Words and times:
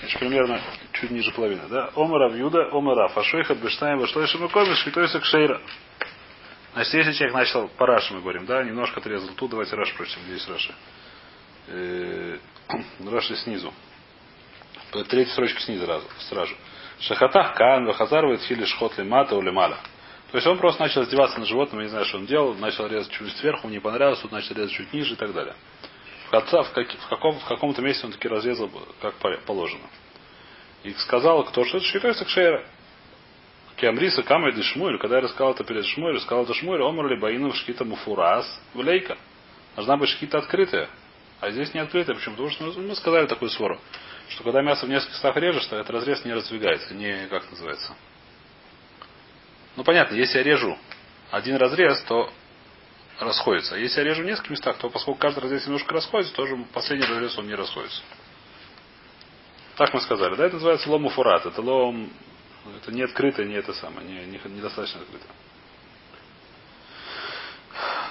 Значит, 0.00 0.18
примерно 0.18 0.60
чуть 0.92 1.10
ниже 1.10 1.32
половины, 1.32 1.62
да? 1.68 1.90
Омара 1.94 2.34
Юда, 2.34 2.68
Омара 2.72 3.08
Фашойхат, 3.08 3.58
Бештайм, 3.58 4.00
Башлойшим 4.00 4.44
и 4.44 4.48
Комиш, 4.48 4.78
Швитойса 4.78 5.20
Кшейра. 5.20 5.60
Значит, 6.74 6.94
если 6.94 7.12
человек 7.12 7.34
начал 7.34 7.68
по 7.68 7.86
Раши, 7.86 8.12
мы 8.12 8.20
говорим, 8.20 8.44
да, 8.44 8.62
немножко 8.62 9.00
отрезал 9.00 9.30
тут, 9.34 9.50
давайте 9.50 9.74
Раш 9.76 9.94
прочтем, 9.94 10.22
здесь 10.24 10.46
Раши. 10.46 10.74
Э, 11.68 12.38
Раши 13.10 13.36
снизу. 13.36 13.72
Третья 15.08 15.32
строчка 15.32 15.60
снизу 15.60 15.86
сразу. 15.86 16.06
сразу. 16.28 16.54
Шахатах 17.00 17.54
Каан 17.54 17.86
Вахазар 17.86 18.26
Ватхили 18.26 18.64
Шхот 18.64 18.96
Лимата 18.98 19.34
Улемаля. 19.36 19.76
То 20.30 20.38
есть 20.38 20.46
он 20.46 20.58
просто 20.58 20.82
начал 20.82 21.02
издеваться 21.02 21.38
над 21.38 21.48
животным, 21.48 21.80
я 21.80 21.84
не 21.84 21.90
знаю, 21.90 22.04
что 22.04 22.18
он 22.18 22.26
делал, 22.26 22.54
начал 22.54 22.86
резать 22.86 23.10
чуть 23.12 23.36
сверху, 23.36 23.68
не 23.68 23.78
понравилось, 23.78 24.20
тут 24.20 24.32
начал 24.32 24.54
резать 24.54 24.72
чуть 24.72 24.92
ниже 24.92 25.14
и 25.14 25.16
так 25.16 25.32
далее. 25.32 25.54
В, 26.30 26.34
отца, 26.34 26.62
в, 26.62 26.72
как, 26.72 26.88
в, 26.90 27.08
каком, 27.08 27.38
в 27.38 27.44
каком-то 27.44 27.82
месте 27.82 28.06
он 28.06 28.12
таки 28.12 28.28
разрезал, 28.28 28.70
как 29.00 29.14
положено. 29.44 29.88
И 30.82 30.92
сказал, 30.94 31.44
кто 31.44 31.64
что 31.64 31.78
это 31.78 31.86
считается 31.86 32.24
кшера. 32.24 32.64
Киамриса 33.76 34.22
Камай 34.22 34.52
Шмуэль, 34.62 34.98
когда 34.98 35.16
я 35.16 35.22
рассказал 35.22 35.52
это 35.52 35.62
перед 35.62 35.84
Шмуэль, 35.84 36.18
сказал 36.20 36.44
это 36.44 36.54
Шмуэль, 36.54 36.82
омрли 36.82 37.16
Баину 37.16 37.52
Шкита 37.52 37.84
Муфурас, 37.84 38.46
влейка. 38.72 39.18
Должна 39.74 39.98
быть 39.98 40.08
шкита 40.08 40.38
открытая. 40.38 40.88
А 41.40 41.50
здесь 41.50 41.74
не 41.74 41.80
открытая. 41.80 42.16
Почему? 42.16 42.36
Потому 42.36 42.50
что 42.50 42.80
мы 42.80 42.94
сказали 42.96 43.26
такую 43.26 43.50
свору, 43.50 43.78
что 44.30 44.42
когда 44.42 44.62
мясо 44.62 44.86
в 44.86 44.88
нескольких 44.88 45.14
местах 45.14 45.36
режешь, 45.36 45.66
то 45.66 45.76
этот 45.76 45.90
разрез 45.90 46.24
не 46.24 46.32
раздвигается, 46.32 46.94
не, 46.94 47.26
как 47.28 47.50
называется. 47.50 47.94
Ну 49.76 49.84
понятно, 49.84 50.14
если 50.14 50.38
я 50.38 50.44
режу 50.44 50.78
один 51.30 51.56
разрез, 51.56 52.02
то 52.04 52.32
расходится. 53.18 53.74
А 53.74 53.78
если 53.78 54.00
я 54.00 54.06
режу 54.06 54.22
в 54.22 54.26
нескольких 54.26 54.50
местах, 54.50 54.78
то 54.78 54.90
поскольку 54.90 55.20
каждый 55.20 55.40
разрез 55.40 55.66
немножко 55.66 55.92
расходится, 55.94 56.34
тоже 56.34 56.56
последний 56.72 57.06
разрез 57.06 57.36
он 57.38 57.46
не 57.46 57.54
расходится. 57.54 58.02
Так 59.76 59.92
мы 59.92 60.00
сказали. 60.00 60.36
Да, 60.36 60.46
это 60.46 60.54
называется 60.54 60.90
לא 60.90 61.08
מפורעת. 61.08 61.46
Это 61.46 61.60
לא 61.60 62.10
это 62.74 62.92
не 62.92 63.02
открытое, 63.02 63.46
не 63.46 63.54
это 63.54 63.72
самое, 63.74 64.06
не, 64.06 64.26
не, 64.26 64.36
открыто. 64.38 65.26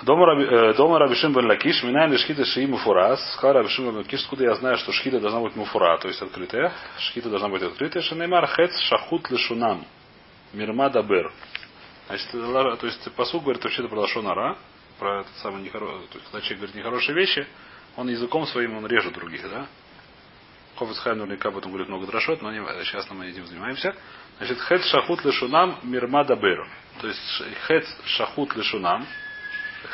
דאמר 0.03 0.25
רבי, 0.25 0.43
э, 0.43 0.73
דאמר 0.75 0.99
רבי 0.99 1.33
שמעון 1.33 1.47
בן 1.47 1.83
לקיש, 1.83 2.11
מנין 2.11 2.17
לשחיטה 2.17 2.45
שהיא 2.45 2.65
מפורעת. 2.65 3.33
Сказал 3.33 3.53
רבי 3.53 3.64
שמעון 3.64 3.85
בן 3.85 3.97
לקיש, 3.97 4.23
откуда 4.23 4.43
я 4.43 4.55
знаю, 4.55 4.77
что 4.77 4.91
שחיטה 4.91 5.19
должна 5.19 5.39
быть 5.39 5.55
מפורעת, 5.55 5.97
то 5.97 6.07
есть 6.07 6.21
открытая. 6.21 6.71
שחיטה 6.99 7.29
должна 7.29 7.49
быть 7.49 7.63
открытая. 7.63 8.03
שנאמר 8.03 8.47
חץ 8.47 8.77
שחוט 8.81 9.31
לשונם. 9.31 9.85
Мирма 10.53 10.89
дабер. 10.89 11.31
Значит, 12.07 12.29
то 12.31 12.85
есть 12.85 13.11
посуд 13.15 13.41
говорит 13.41 13.63
вообще-то 13.63 13.87
про 13.87 14.01
лошонара, 14.01 14.57
про 14.99 15.21
этот 15.21 15.35
самый 15.37 15.63
нехороший, 15.63 16.07
то 16.07 16.17
есть 16.17 16.25
когда 16.25 16.41
человек 16.41 16.57
говорит 16.59 16.75
нехорошие 16.75 17.15
вещи, 17.15 17.47
он 17.95 18.09
языком 18.09 18.45
своим 18.47 18.77
он 18.77 18.85
режет 18.87 19.13
других, 19.13 19.49
да? 19.49 19.67
Хофиц 20.77 20.99
Хай 20.99 21.15
наверняка 21.15 21.49
об 21.49 21.57
этом 21.57 21.71
говорит 21.71 21.87
много 21.87 22.05
дрошот, 22.05 22.41
но 22.41 22.51
не, 22.51 22.59
сейчас 22.83 23.09
мы 23.09 23.27
этим 23.27 23.45
занимаемся. 23.45 23.95
Значит, 24.37 24.59
хет 24.61 24.83
шахут 24.83 25.23
лешунам 25.23 25.79
мирма 25.83 26.25
даберу. 26.25 26.67
То 26.99 27.07
есть 27.07 27.43
хет 27.67 27.87
шахут 28.05 28.55
лешунам. 28.55 29.07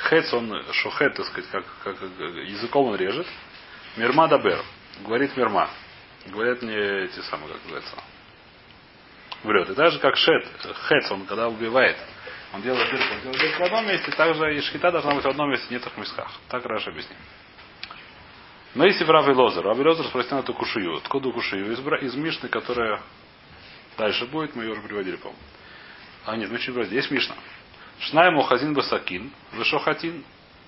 Хет 0.09 0.33
он 0.33 0.63
шухет, 0.71 1.13
так 1.15 1.25
сказать, 1.27 1.49
как, 1.51 1.65
как 1.83 2.01
языком 2.01 2.87
он 2.87 2.95
режет. 2.95 3.27
Мирма 3.97 4.27
дабер. 4.27 4.63
Говорит 5.05 5.37
мирма. 5.37 5.69
Говорят 6.27 6.61
мне 6.63 6.75
эти 6.75 7.19
самые, 7.21 7.53
как 7.53 7.61
называется. 7.63 7.95
Врет. 9.43 9.69
И 9.69 9.73
так 9.75 9.91
же, 9.91 9.99
как 9.99 10.15
шет, 10.17 10.47
хет, 10.87 11.11
он 11.11 11.25
когда 11.25 11.47
убивает, 11.47 11.97
он 12.53 12.61
делает 12.61 12.89
дырку, 12.89 13.13
он 13.13 13.21
делает 13.21 13.39
дырку 13.39 13.61
в 13.61 13.65
одном 13.65 13.87
месте, 13.87 14.11
также 14.11 14.57
и 14.57 14.61
шхита 14.61 14.91
должна 14.91 15.15
быть 15.15 15.23
в 15.23 15.27
одном 15.27 15.49
месте, 15.49 15.67
нет 15.69 15.83
в 15.83 15.97
местах. 15.97 16.31
Так 16.49 16.65
Раша 16.65 16.89
объяснит. 16.89 17.17
Но 18.73 18.85
если 18.85 19.03
в 19.03 19.09
Рави 19.09 19.33
Лозер, 19.33 19.63
Рави 19.63 19.83
Лозер 19.83 20.05
спросил 20.05 20.39
эту 20.39 20.53
кушию. 20.53 20.97
Откуда 20.97 21.31
кушию? 21.31 21.71
Из, 21.71 21.79
из 21.79 22.15
Мишны, 22.15 22.47
которая 22.47 23.01
дальше 23.97 24.25
будет, 24.25 24.55
мы 24.55 24.63
ее 24.63 24.71
уже 24.71 24.81
приводили, 24.81 25.17
по-моему. 25.17 25.41
А 26.25 26.37
нет, 26.37 26.49
мы 26.49 26.57
чуть 26.57 26.73
приводили. 26.73 26.95
Есть 26.95 27.11
Мишна. 27.11 27.35
Шнай 27.99 28.31
мухазин 28.31 28.73
басакин, 28.73 29.31
вышохатин, 29.51 30.23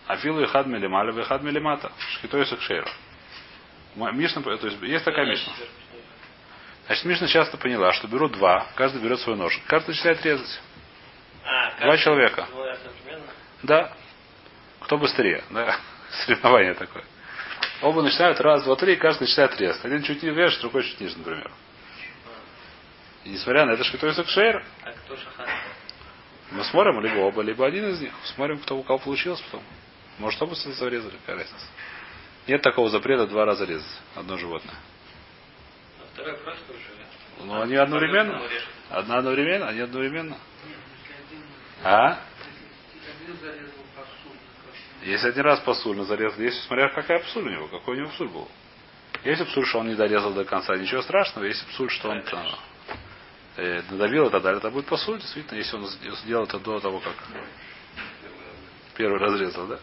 афилу 0.07 0.41
и 0.41 0.45
хад 0.45 0.67
мелемаля, 0.67 1.17
и 1.17 1.23
хад 1.23 1.43
мелемата. 1.43 1.91
Шхитой 1.97 2.45
сакшейра. 2.45 2.89
Мишна, 3.95 4.41
то 4.41 4.51
есть 4.51 4.81
есть 4.81 5.05
такая 5.05 5.25
Мишна. 5.25 5.53
Значит, 6.87 7.05
Мишна 7.05 7.27
часто 7.27 7.57
поняла, 7.57 7.93
что 7.93 8.07
берут 8.07 8.33
два, 8.33 8.67
каждый 8.75 9.01
берет 9.01 9.19
свой 9.21 9.37
нож. 9.37 9.57
Каждый 9.67 9.91
начинает 9.91 10.25
резать. 10.25 10.61
Два 11.83 11.97
человека. 11.97 12.47
Да. 13.63 13.93
Кто 14.81 14.97
быстрее, 14.97 15.43
да. 15.49 15.77
Соревнование 16.25 16.73
такое. 16.73 17.03
Оба 17.81 18.01
начинают 18.01 18.39
раз, 18.39 18.63
два, 18.63 18.75
три, 18.75 18.93
и 18.93 18.95
каждый 18.95 19.23
начинает 19.23 19.59
резать. 19.59 19.83
Один 19.83 20.01
чуть 20.03 20.23
ниже, 20.23 20.33
вверх, 20.33 20.59
другой 20.61 20.83
чуть 20.83 21.01
ниже, 21.01 21.17
например. 21.17 21.51
И 23.25 23.29
несмотря 23.29 23.65
на 23.65 23.71
это, 23.71 23.83
что 23.83 24.05
это 24.05 24.23
кшейр. 24.23 24.63
А 24.83 24.91
кто? 24.91 25.17
Мы 26.51 26.63
смотрим 26.65 27.01
либо 27.01 27.19
оба, 27.19 27.41
либо 27.41 27.65
один 27.65 27.89
из 27.89 27.99
них. 27.99 28.13
Смотрим, 28.35 28.59
кто 28.59 28.77
у 28.77 28.83
кого 28.83 28.99
получилось 28.99 29.41
потом. 29.41 29.63
Может, 30.19 30.41
оба 30.41 30.55
зарезали, 30.55 31.15
какая 31.25 31.37
разница. 31.37 31.65
Нет 32.47 32.61
такого 32.61 32.89
запрета 32.89 33.27
два 33.27 33.45
раза 33.45 33.65
резать 33.65 34.01
одно 34.15 34.37
животное. 34.37 34.75
А 35.99 36.13
второй 36.13 36.37
просто 36.37 36.71
уже. 36.71 37.45
Ну, 37.45 37.61
они 37.61 37.75
одновременно. 37.75 38.41
Одна 38.89 39.17
одновременно, 39.17 39.67
они 39.69 39.79
одновременно. 39.79 40.37
А? 41.83 42.19
Если 45.03 45.27
один 45.27 45.43
раз 45.43 45.59
посульно 45.59 46.05
зарезал, 46.05 46.39
если 46.39 46.59
смотря 46.61 46.89
какая 46.89 47.19
псуль 47.19 47.47
у 47.47 47.49
него, 47.49 47.67
какой 47.67 47.95
у 47.95 47.99
него 47.99 48.09
псуль 48.09 48.29
был. 48.29 48.47
Если 49.25 49.43
псуль, 49.43 49.65
что 49.65 49.79
он 49.79 49.87
не 49.89 49.95
дорезал 49.95 50.33
до 50.33 50.45
конца, 50.45 50.75
ничего 50.77 51.01
страшного. 51.01 51.45
Если 51.45 51.65
псуль, 51.67 51.89
что 51.89 52.09
он 52.09 52.21
там, 52.23 52.47
э, 53.57 53.81
надавил 53.91 54.27
и 54.27 54.31
так 54.31 54.41
далее, 54.41 54.59
это 54.59 54.69
будет 54.69 54.85
посуль, 54.85 55.19
действительно, 55.19 55.57
если 55.57 55.75
он 55.75 55.87
сделал 55.87 56.45
это 56.45 56.57
до 56.59 56.79
того, 56.79 56.99
как 56.99 57.15
первый 58.95 59.19
разрезал, 59.19 59.67
да? 59.67 59.79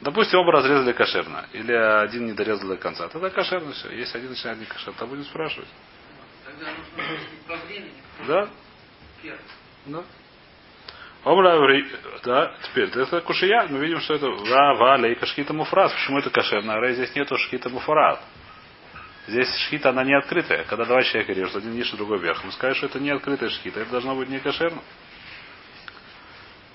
Допустим, 0.00 0.40
оба 0.40 0.52
разрезали 0.52 0.92
кошерно, 0.92 1.46
или 1.52 1.72
один 1.72 2.26
не 2.26 2.32
дорезал 2.32 2.68
до 2.68 2.76
конца, 2.76 3.08
тогда 3.08 3.30
кошерно 3.30 3.72
все. 3.72 3.90
Если 3.90 4.18
один 4.18 4.30
начинает 4.30 4.58
не 4.58 4.66
кошерно, 4.66 4.98
то 4.98 5.06
будем 5.06 5.24
спрашивать. 5.24 5.68
Тогда 6.44 6.66
нужно 6.72 8.26
Да? 8.26 8.50
Да. 9.86 10.02
Омра, 11.24 11.82
да, 12.24 12.54
теперь, 12.62 12.88
это 12.88 13.20
кушия, 13.20 13.66
мы 13.68 13.78
видим, 13.80 14.00
что 14.00 14.14
это 14.14 14.28
ва, 14.28 14.96
лейка 14.96 15.26
шхита 15.26 15.52
муфрат. 15.52 15.92
Почему 15.92 16.18
это 16.18 16.30
кошерно? 16.30 16.74
А 16.74 16.92
здесь 16.92 17.14
нету 17.14 17.36
шхита 17.36 17.68
муфрат. 17.68 18.20
Здесь 19.26 19.54
шхита, 19.66 19.90
она 19.90 20.02
не 20.02 20.14
открытая. 20.14 20.64
Когда 20.64 20.86
два 20.86 21.02
человека 21.02 21.34
режут, 21.34 21.56
один 21.56 21.74
ниже, 21.74 21.96
другой 21.96 22.18
вверх. 22.18 22.42
Мы 22.42 22.52
скажем, 22.52 22.76
что 22.76 22.86
это 22.86 23.00
не 23.00 23.10
открытая 23.10 23.50
шхита, 23.50 23.80
это 23.80 23.90
должно 23.90 24.14
быть 24.14 24.30
не 24.30 24.40
кошерно. 24.40 24.80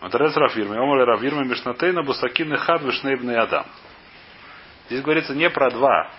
Матрес 0.02 0.36
Рафирма. 0.38 0.80
Омра 0.80 1.06
Рафирма 1.06 1.44
Мишнатейна 1.44 2.04
Бусакин 2.04 2.54
и 2.54 2.58
Хад 2.58 2.84
Вишнейбный 2.84 3.38
Адам. 3.38 3.66
Здесь 4.88 5.02
говорится 5.02 5.34
не 5.34 5.50
про 5.50 5.72
два 5.72 6.12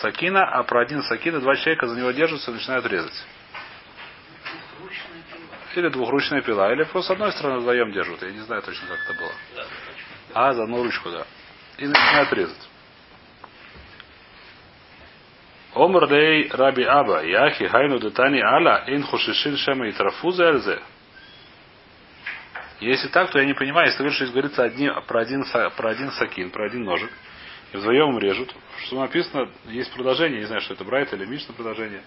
сакина, 0.00 0.44
а 0.44 0.62
про 0.62 0.80
один 0.80 1.02
сакин, 1.02 1.36
и 1.36 1.40
два 1.40 1.54
человека 1.56 1.86
за 1.86 1.98
него 1.98 2.10
держатся 2.12 2.50
и 2.50 2.54
начинают 2.54 2.86
резать. 2.86 3.26
Или 5.74 5.88
двухручная 5.88 6.42
пила. 6.42 6.72
Или 6.72 6.84
просто 6.84 7.08
с 7.08 7.10
одной 7.12 7.32
стороны 7.32 7.58
вдвоем 7.58 7.92
держат. 7.92 8.22
Я 8.22 8.30
не 8.30 8.40
знаю 8.40 8.62
точно, 8.62 8.86
как 8.88 8.98
это 9.04 9.18
было. 9.18 9.32
А, 10.34 10.52
за 10.52 10.64
одну 10.64 10.82
ручку, 10.82 11.10
да. 11.10 11.26
И 11.78 11.86
начинают 11.86 12.32
резать. 12.32 12.68
Омр 15.74 16.06
раби 16.06 16.84
аба, 16.84 17.24
яхи 17.24 17.66
хайну 17.66 17.98
детани 17.98 18.40
ала, 18.40 18.84
ин 18.86 19.02
хушишин 19.02 19.56
шема 19.56 19.88
и 19.88 19.92
трафуза 19.92 20.44
элзе. 20.44 20.80
Если 22.80 23.08
так, 23.08 23.30
то 23.30 23.40
я 23.40 23.44
не 23.44 23.54
понимаю, 23.54 23.86
если 23.86 23.98
говоришь, 23.98 24.16
что 24.16 24.26
говорится 24.26 24.62
одни, 24.62 24.90
про, 25.08 25.20
один, 25.20 25.44
про 25.76 25.90
один 25.90 26.10
сакин, 26.12 26.50
про 26.50 26.66
один 26.66 26.84
ножик, 26.84 27.10
и 27.72 27.76
вдвоем 27.76 28.18
режут, 28.18 28.54
что 28.84 29.00
написано, 29.00 29.48
есть 29.66 29.92
продолжение, 29.94 30.40
не 30.40 30.46
знаю, 30.46 30.60
что 30.60 30.74
это 30.74 30.84
Брайт 30.84 31.12
или 31.12 31.24
Мишна 31.24 31.54
продолжение, 31.54 32.02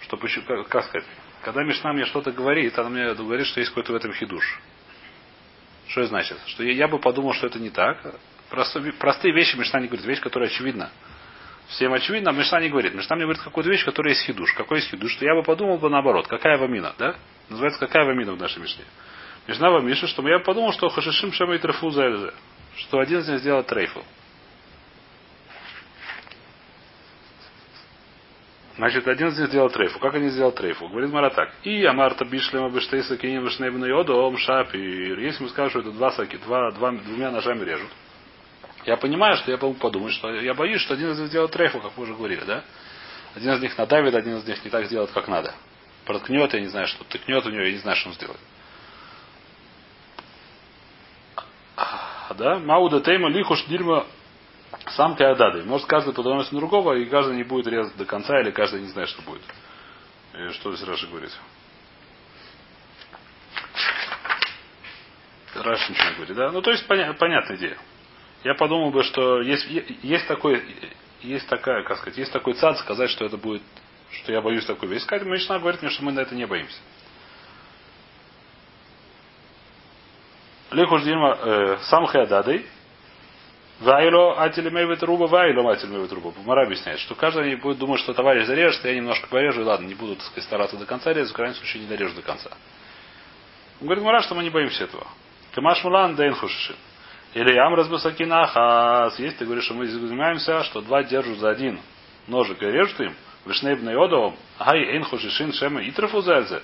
что, 0.00 0.16
как, 0.16 0.68
как 0.68 0.84
сказать, 0.84 1.06
когда 1.44 1.62
Мишна 1.62 1.92
мне 1.92 2.06
что-то 2.06 2.32
говорит, 2.32 2.76
она 2.78 2.88
мне 2.88 3.14
говорит, 3.14 3.46
что 3.46 3.60
есть 3.60 3.70
какой-то 3.70 3.92
в 3.92 3.96
этом 3.96 4.12
хидуш. 4.12 4.60
Что 5.88 6.00
это 6.00 6.08
значит? 6.08 6.38
Что 6.46 6.64
я, 6.64 6.72
я 6.72 6.88
бы 6.88 6.98
подумал, 6.98 7.34
что 7.34 7.46
это 7.46 7.58
не 7.58 7.70
так. 7.70 7.98
Простые, 8.48 8.92
простые 8.94 9.34
вещи 9.34 9.56
Мишна 9.56 9.80
не 9.80 9.86
говорит. 9.86 10.06
Вещь, 10.06 10.20
которая 10.20 10.48
очевидна. 10.48 10.90
Всем 11.68 11.92
очевидно, 11.92 12.30
а 12.30 12.32
Мишна 12.32 12.60
не 12.60 12.70
говорит. 12.70 12.94
Мишна 12.94 13.16
мне 13.16 13.26
говорит 13.26 13.42
какую-то 13.42 13.70
вещь, 13.70 13.84
которая 13.84 14.14
есть 14.14 14.24
хидуш. 14.24 14.54
Какой 14.54 14.78
есть 14.78 14.90
хидуш? 14.90 15.12
Что 15.12 15.26
я 15.26 15.34
бы 15.34 15.42
подумал 15.42 15.78
бы 15.78 15.90
наоборот. 15.90 16.26
Какая 16.26 16.56
вамина, 16.56 16.94
да? 16.98 17.14
Называется 17.50 17.78
какая 17.78 18.06
вамина 18.06 18.32
в 18.32 18.40
нашей 18.40 18.62
Мишне. 18.62 18.84
Мишна 19.46 19.70
вамиша, 19.70 20.06
что 20.06 20.26
я 20.26 20.38
подумал, 20.38 20.72
что 20.72 20.88
хашишим 20.88 21.30
трефу 21.30 21.90
за 21.90 22.32
Что 22.76 22.98
один 22.98 23.20
из 23.20 23.28
них 23.28 23.40
сделал 23.40 23.62
трейфу. 23.62 24.02
Значит, 28.76 29.06
один 29.06 29.28
из 29.28 29.38
них 29.38 29.48
сделал 29.48 29.70
трейфу. 29.70 30.00
Как 30.00 30.14
они 30.14 30.28
сделал 30.30 30.50
трейфу? 30.50 30.88
Говорит 30.88 31.12
Мара 31.12 31.30
так. 31.30 31.52
И 31.62 31.84
Амарта 31.84 32.24
Бишлема 32.24 32.70
Бештейса 32.70 33.16
Кинем 33.16 33.48
Шнейбна 33.48 33.84
Йода 33.84 34.14
Ом 34.14 34.36
Шапир. 34.36 35.18
Если 35.20 35.44
мы 35.44 35.48
скажем, 35.50 35.70
что 35.70 35.80
это 35.80 35.92
два 35.92 36.10
саки, 36.10 36.36
два, 36.38 36.72
два, 36.72 36.90
двумя 36.90 37.30
ножами 37.30 37.64
режут. 37.64 37.90
Я 38.84 38.96
понимаю, 38.96 39.36
что 39.36 39.50
я 39.50 39.56
могу 39.56 39.74
подумать, 39.74 40.12
что 40.12 40.28
я 40.30 40.54
боюсь, 40.54 40.80
что 40.80 40.94
один 40.94 41.12
из 41.12 41.18
них 41.18 41.28
сделает 41.28 41.52
трейфу, 41.52 41.78
как 41.78 41.92
мы 41.96 42.02
уже 42.02 42.14
говорили, 42.14 42.42
да? 42.44 42.64
Один 43.34 43.52
из 43.52 43.62
них 43.62 43.78
надавит, 43.78 44.14
один 44.14 44.38
из 44.38 44.46
них 44.46 44.64
не 44.64 44.70
так 44.70 44.86
сделает, 44.86 45.10
как 45.12 45.28
надо. 45.28 45.54
Проткнет, 46.04 46.52
я 46.52 46.60
не 46.60 46.66
знаю, 46.66 46.88
что 46.88 47.04
тыкнет 47.04 47.46
у 47.46 47.50
него, 47.50 47.62
я 47.62 47.72
не 47.72 47.78
знаю, 47.78 47.96
что 47.96 48.08
он 48.08 48.14
сделает. 48.14 48.40
Да? 52.36 52.58
Мауда 52.58 53.00
тейма 53.00 53.28
лихуш 53.28 53.64
сам 54.90 55.16
каядады. 55.16 55.62
Может, 55.64 55.86
каждый 55.86 56.14
подумает 56.14 56.50
на 56.52 56.58
другого, 56.58 56.94
и 56.94 57.06
каждый 57.06 57.36
не 57.36 57.44
будет 57.44 57.66
резать 57.66 57.96
до 57.96 58.04
конца, 58.04 58.40
или 58.40 58.50
каждый 58.50 58.82
не 58.82 58.88
знает, 58.88 59.08
что 59.08 59.22
будет. 59.22 59.42
И 60.34 60.48
что 60.50 60.74
здесь 60.74 60.86
Раши 60.86 61.06
говорит? 61.06 61.30
Раши 65.54 65.92
ничего 65.92 66.08
не 66.08 66.14
говорит, 66.16 66.36
да? 66.36 66.50
Ну, 66.50 66.60
то 66.62 66.70
есть, 66.70 66.86
поня- 66.88 67.14
понятная 67.14 67.56
идея. 67.56 67.78
Я 68.42 68.54
подумал 68.54 68.90
бы, 68.90 69.02
что 69.04 69.40
есть, 69.40 69.66
есть 70.02 70.26
такой, 70.26 70.62
есть 71.22 71.48
такая, 71.48 71.82
как 71.84 71.98
сказать, 71.98 72.18
есть 72.18 72.32
такой 72.32 72.54
цад 72.54 72.78
сказать, 72.78 73.10
что 73.10 73.24
это 73.24 73.36
будет, 73.36 73.62
что 74.10 74.32
я 74.32 74.42
боюсь 74.42 74.66
такой 74.66 74.88
вещи. 74.88 75.04
Сказать, 75.04 75.26
Мишна 75.26 75.58
говорит 75.58 75.80
мне, 75.80 75.90
что 75.90 76.04
мы 76.04 76.12
на 76.12 76.20
это 76.20 76.34
не 76.34 76.46
боимся. 76.46 76.78
Дирма 80.70 81.38
э, 81.40 81.78
сам 81.82 82.06
Хеададой, 82.08 82.66
Вайло 83.80 84.40
ателемевит 84.40 85.02
руба, 85.02 85.26
вайло 85.26 85.72
ателемевит 85.72 86.12
руба. 86.12 86.32
Мара 86.44 86.64
объясняет, 86.64 87.00
что 87.00 87.14
каждый 87.14 87.56
будет 87.56 87.78
думать, 87.78 88.00
что 88.00 88.14
товарищ 88.14 88.46
зарежет, 88.46 88.84
я 88.84 88.94
немножко 88.94 89.26
порежу, 89.28 89.62
и 89.62 89.64
ладно, 89.64 89.86
не 89.86 89.94
буду, 89.94 90.14
так 90.14 90.24
сказать, 90.24 90.44
стараться 90.44 90.76
до 90.76 90.86
конца 90.86 91.12
резать, 91.12 91.32
в 91.32 91.36
крайнем 91.36 91.56
случае 91.56 91.82
не 91.82 91.88
дорежу 91.88 92.14
до 92.14 92.22
конца. 92.22 92.50
Он 93.80 93.86
говорит, 93.86 94.04
Мара, 94.04 94.22
что 94.22 94.34
мы 94.34 94.44
не 94.44 94.50
боимся 94.50 94.84
этого. 94.84 95.06
Камаш 95.54 95.82
Мулан 95.84 96.14
Дейн 96.14 96.34
Хушишин. 96.34 96.76
Или 97.34 97.56
Амраз 97.56 97.88
Басакинахас. 97.88 99.18
Есть, 99.18 99.38
ты 99.38 99.44
говоришь, 99.44 99.64
что 99.64 99.74
мы 99.74 99.86
занимаемся, 99.86 100.62
что 100.64 100.80
два 100.80 101.02
держат 101.02 101.38
за 101.38 101.50
один 101.50 101.80
ножик 102.28 102.62
и 102.62 102.66
режут 102.66 103.00
им. 103.00 103.14
Вишнейб 103.44 103.82
Йодовым. 103.82 104.36
Ай 104.58 104.78
Эйн 104.78 105.04
Хушишин 105.04 105.52
Шема 105.52 105.86
Итрафу 105.88 106.22
Зельзе. 106.22 106.62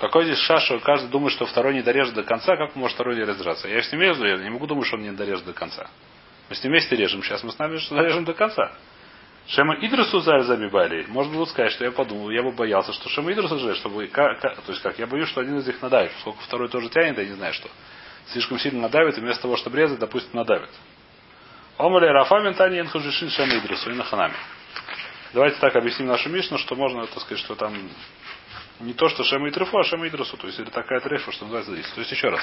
Какой 0.00 0.24
здесь 0.24 0.38
шаш, 0.38 0.64
что 0.64 0.80
каждый 0.80 1.08
думает, 1.08 1.32
что 1.32 1.46
второй 1.46 1.74
не 1.74 1.82
дорежет 1.82 2.14
до 2.14 2.24
конца, 2.24 2.56
как 2.56 2.74
может 2.74 2.94
второй 2.94 3.14
не 3.16 3.22
раздраться? 3.22 3.68
Я 3.68 3.82
с 3.82 3.92
ним 3.92 4.02
езжу, 4.02 4.24
я 4.24 4.36
не 4.38 4.50
могу 4.50 4.66
думать, 4.66 4.86
что 4.86 4.96
он 4.96 5.02
не 5.02 5.12
дорежет 5.12 5.44
до 5.44 5.52
конца. 5.52 5.88
Мы 6.48 6.56
с 6.56 6.62
ним 6.62 6.72
вместе 6.72 6.96
режем, 6.96 7.22
сейчас 7.22 7.42
мы 7.44 7.52
с 7.52 7.58
нами 7.58 7.78
дорежем 7.90 8.24
до 8.24 8.34
конца. 8.34 8.72
Шема 9.46 9.74
Идрусу 9.74 10.20
забивали. 10.20 11.04
Можно 11.08 11.34
было 11.34 11.44
сказать, 11.44 11.72
что 11.72 11.84
я 11.84 11.92
подумал, 11.92 12.30
я 12.30 12.42
бы 12.42 12.52
боялся, 12.52 12.92
что 12.92 13.08
Шема 13.08 13.32
Идрусу 13.32 13.58
же, 13.58 13.74
чтобы, 13.76 14.06
как, 14.08 14.40
то 14.40 14.72
есть 14.72 14.82
как, 14.82 14.98
я 14.98 15.06
боюсь, 15.06 15.28
что 15.28 15.42
один 15.42 15.58
из 15.58 15.66
них 15.66 15.80
надавит. 15.80 16.12
Сколько 16.20 16.40
второй 16.42 16.68
тоже 16.68 16.88
тянет, 16.88 17.18
я 17.18 17.24
не 17.24 17.34
знаю 17.34 17.52
что. 17.52 17.68
Слишком 18.28 18.58
сильно 18.58 18.80
надавит, 18.80 19.16
и 19.18 19.20
вместо 19.20 19.42
того, 19.42 19.56
чтобы 19.56 19.76
резать, 19.76 19.98
допустим, 19.98 20.30
надавит. 20.32 20.70
Омале 21.76 22.10
Рафамин 22.10 22.54
Тани 22.54 22.80
Энхужишин 22.80 23.28
Шема 23.30 23.58
Идрусу 23.58 23.90
и 23.90 23.94
Наханами. 23.94 24.34
Давайте 25.34 25.58
так 25.58 25.76
объясним 25.76 26.08
нашу 26.08 26.30
Мишну, 26.30 26.56
что 26.58 26.74
можно, 26.74 27.06
так 27.06 27.20
сказать, 27.20 27.40
что 27.40 27.54
там 27.54 27.74
не 28.80 28.92
то, 28.92 29.08
что 29.08 29.24
Шема 29.24 29.48
и 29.48 29.50
Трефу, 29.50 29.78
а 29.78 29.84
Шема 29.84 30.06
и 30.06 30.10
Драсу. 30.10 30.36
То 30.36 30.46
есть 30.46 30.58
это 30.58 30.70
такая 30.70 31.00
трефа, 31.00 31.30
что 31.32 31.44
называется 31.44 31.72
здесь. 31.72 31.88
То 31.90 32.00
есть 32.00 32.10
еще 32.10 32.28
раз. 32.28 32.42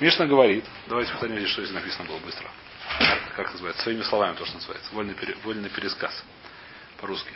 Мишна 0.00 0.26
говорит, 0.26 0.64
давайте 0.88 1.12
здесь, 1.16 1.48
что 1.48 1.62
здесь 1.62 1.74
написано 1.74 2.08
было 2.08 2.18
быстро. 2.18 2.48
Как 3.36 3.50
называется? 3.52 3.82
Своими 3.82 4.02
словами 4.02 4.36
то, 4.36 4.44
что 4.44 4.56
называется. 4.56 4.94
Вольный, 4.94 5.14
пере, 5.14 5.36
вольный 5.42 5.70
пересказ. 5.70 6.24
По-русски. 7.00 7.32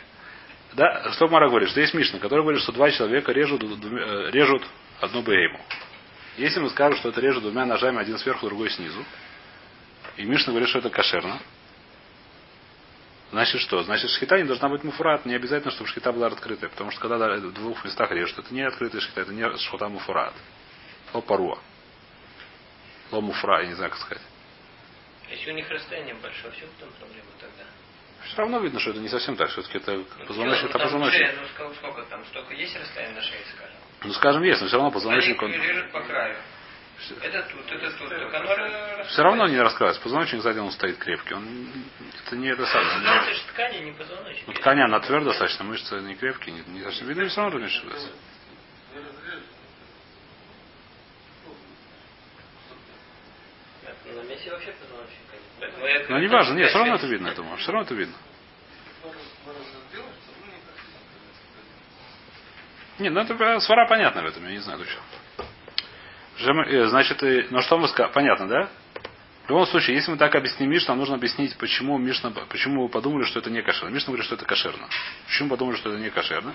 Да, 0.73 1.11
что 1.13 1.27
Мара 1.27 1.49
говорит? 1.49 1.69
Что 1.69 1.81
есть 1.81 1.93
Мишна, 1.93 2.19
который 2.19 2.41
говорит, 2.41 2.61
что 2.61 2.71
два 2.71 2.91
человека 2.91 3.31
режут, 3.31 3.61
двумя, 3.61 4.29
режут 4.29 4.63
одну 5.01 5.23
бейму. 5.23 5.59
Если 6.37 6.59
мы 6.59 6.69
скажем, 6.69 6.97
что 6.99 7.09
это 7.09 7.19
режут 7.19 7.43
двумя 7.43 7.65
ножами, 7.65 7.99
один 7.99 8.17
сверху, 8.19 8.45
другой 8.45 8.69
снизу, 8.69 9.03
и 10.15 10.23
Мишна 10.23 10.51
говорит, 10.51 10.69
что 10.69 10.79
это 10.79 10.89
кошерно, 10.89 11.39
Значит 13.31 13.61
что? 13.61 13.83
Значит, 13.83 14.09
шхита 14.11 14.37
не 14.37 14.43
должна 14.45 14.69
быть 14.69 14.83
муфурат. 14.83 15.25
Не 15.25 15.35
обязательно, 15.35 15.71
чтобы 15.71 15.87
шхита 15.89 16.11
была 16.11 16.27
открытая. 16.27 16.69
Потому 16.69 16.91
что 16.91 16.99
когда 17.01 17.17
в 17.37 17.53
двух 17.53 17.83
местах 17.85 18.11
режут, 18.11 18.39
это 18.39 18.53
не 18.53 18.61
открытая 18.63 19.01
шхита, 19.01 19.21
это 19.21 19.31
не 19.33 19.57
шхута 19.59 19.87
муфурат. 19.87 20.33
Ло 21.13 21.21
паруа. 21.21 21.59
Ло 23.11 23.21
муфра, 23.21 23.61
я 23.61 23.67
не 23.67 23.73
знаю, 23.75 23.91
как 23.91 23.99
сказать. 23.99 24.23
Если 25.29 25.51
у 25.51 25.53
них 25.53 25.69
расстояние 25.69 26.15
большое, 26.15 26.51
все 26.53 26.65
в 26.65 26.79
том 26.79 26.89
проблема 26.99 27.27
тогда? 27.39 27.63
Все 28.25 28.37
равно 28.37 28.59
видно, 28.59 28.79
что 28.79 28.91
это 28.91 28.99
не 28.99 29.09
совсем 29.09 29.35
так. 29.35 29.49
Все-таки 29.49 29.77
это 29.77 29.91
Ну, 29.93 30.05
позвоночник, 30.25 30.63
ну, 30.63 30.69
это 30.69 30.79
позвоночник. 30.79 31.19
шея, 31.19 31.35
ну, 31.39 31.47
сколько, 31.53 31.75
сколько 31.75 32.03
там, 32.03 32.25
столько 32.25 32.53
есть 32.53 32.75
расстояние 32.79 33.15
на 33.15 33.21
шее, 33.21 33.41
скажем? 33.55 33.75
Ну, 34.03 34.13
скажем, 34.13 34.43
есть, 34.43 34.61
но 34.61 34.67
все 34.67 34.75
равно 34.77 34.91
позвоночник, 34.91 35.41
он... 35.41 35.51
Они 35.51 35.57
режут 35.57 35.91
по 35.91 36.01
краю. 36.01 36.35
Это 37.21 37.41
тут, 37.43 37.71
это 37.71 37.91
тут. 37.97 38.09
Так 38.09 38.33
оно 38.33 39.03
Все 39.05 39.23
равно 39.23 39.47
не 39.47 39.57
раскрывается. 39.59 40.01
Позвоночник 40.01 40.41
сзади 40.41 40.59
он 40.59 40.71
стоит 40.71 40.97
крепкий. 40.97 41.33
Он... 41.33 41.45
Это 42.25 42.35
не 42.35 42.49
это 42.49 42.65
самое. 42.65 42.97
Ну, 42.97 43.09
это 43.13 43.33
же 43.33 43.41
ткани, 43.53 43.77
не 43.85 43.91
позвоночник. 43.91 44.47
Ну, 44.47 44.53
ткань, 44.53 44.81
она 44.81 44.99
твердо 44.99 45.29
достаточно, 45.29 45.63
мышцы 45.65 45.95
не 46.01 46.15
крепкие, 46.15 46.55
не, 46.55 46.61
не 46.73 46.83
совсем 46.83 47.07
видно, 47.07 47.27
все 47.27 47.41
равно 47.41 47.57
размешивается. 47.57 48.09
На 54.15 54.21
месте 54.23 54.51
вообще 54.51 54.67
нет. 54.67 55.73
Я- 55.81 56.05
Но 56.09 56.19
не 56.19 56.27
важно, 56.27 56.53
нет, 56.55 56.69
все 56.69 56.77
равно 56.79 56.95
это 56.95 57.07
видно, 57.07 57.27
я 57.27 57.33
думаю. 57.35 57.57
Все 57.57 57.71
равно 57.71 57.85
это 57.85 57.93
видно. 57.93 58.15
Не, 62.97 63.09
ну 63.09 63.21
это 63.21 63.59
свара 63.61 63.87
понятна 63.87 64.21
в 64.23 64.25
этом, 64.25 64.43
я 64.45 64.51
не 64.51 64.59
знаю 64.59 64.79
точно. 64.79 65.01
Э, 66.41 66.87
Значит, 66.87 67.21
ну 67.51 67.61
что 67.61 67.77
мы 67.77 67.87
сказали, 67.87 68.13
понятно, 68.13 68.47
да? 68.47 68.69
В 69.45 69.49
любом 69.49 69.65
случае, 69.65 69.95
если 69.95 70.11
мы 70.11 70.17
так 70.17 70.35
объясним 70.35 70.69
Мишну, 70.69 70.89
нам 70.89 70.99
нужно 70.99 71.15
объяснить, 71.15 71.57
почему 71.57 71.97
Мишна, 71.97 72.31
почему 72.49 72.83
вы 72.83 72.89
подумали, 72.89 73.25
что 73.25 73.39
это 73.39 73.49
не 73.49 73.63
кошерно. 73.63 73.89
Мишна 73.89 74.07
говорит, 74.07 74.25
что 74.25 74.35
это 74.35 74.45
кошерно. 74.45 74.87
Почему 75.25 75.49
подумали, 75.49 75.75
что 75.75 75.89
это 75.89 75.99
не 75.99 76.11
кошерно? 76.11 76.53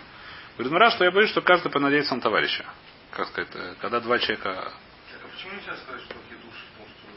Говорит, 0.56 0.72
Мара, 0.72 0.90
что 0.90 1.04
я 1.04 1.10
боюсь, 1.10 1.30
что 1.30 1.42
каждый 1.42 1.72
понадеется 1.72 2.14
на 2.14 2.20
товарища. 2.20 2.64
Как 3.10 3.26
сказать, 3.28 3.50
э, 3.54 3.74
когда 3.80 3.98
два 4.00 4.18
человека 4.20 4.72
Так, 5.10 5.20
а 5.24 5.28
почему 5.34 5.54
нельзя 5.54 5.76
сказать, 5.76 6.02
что 6.02 6.14
хидуш 6.28 6.54
в 6.54 6.78
том, 6.78 6.86
что 6.86 7.08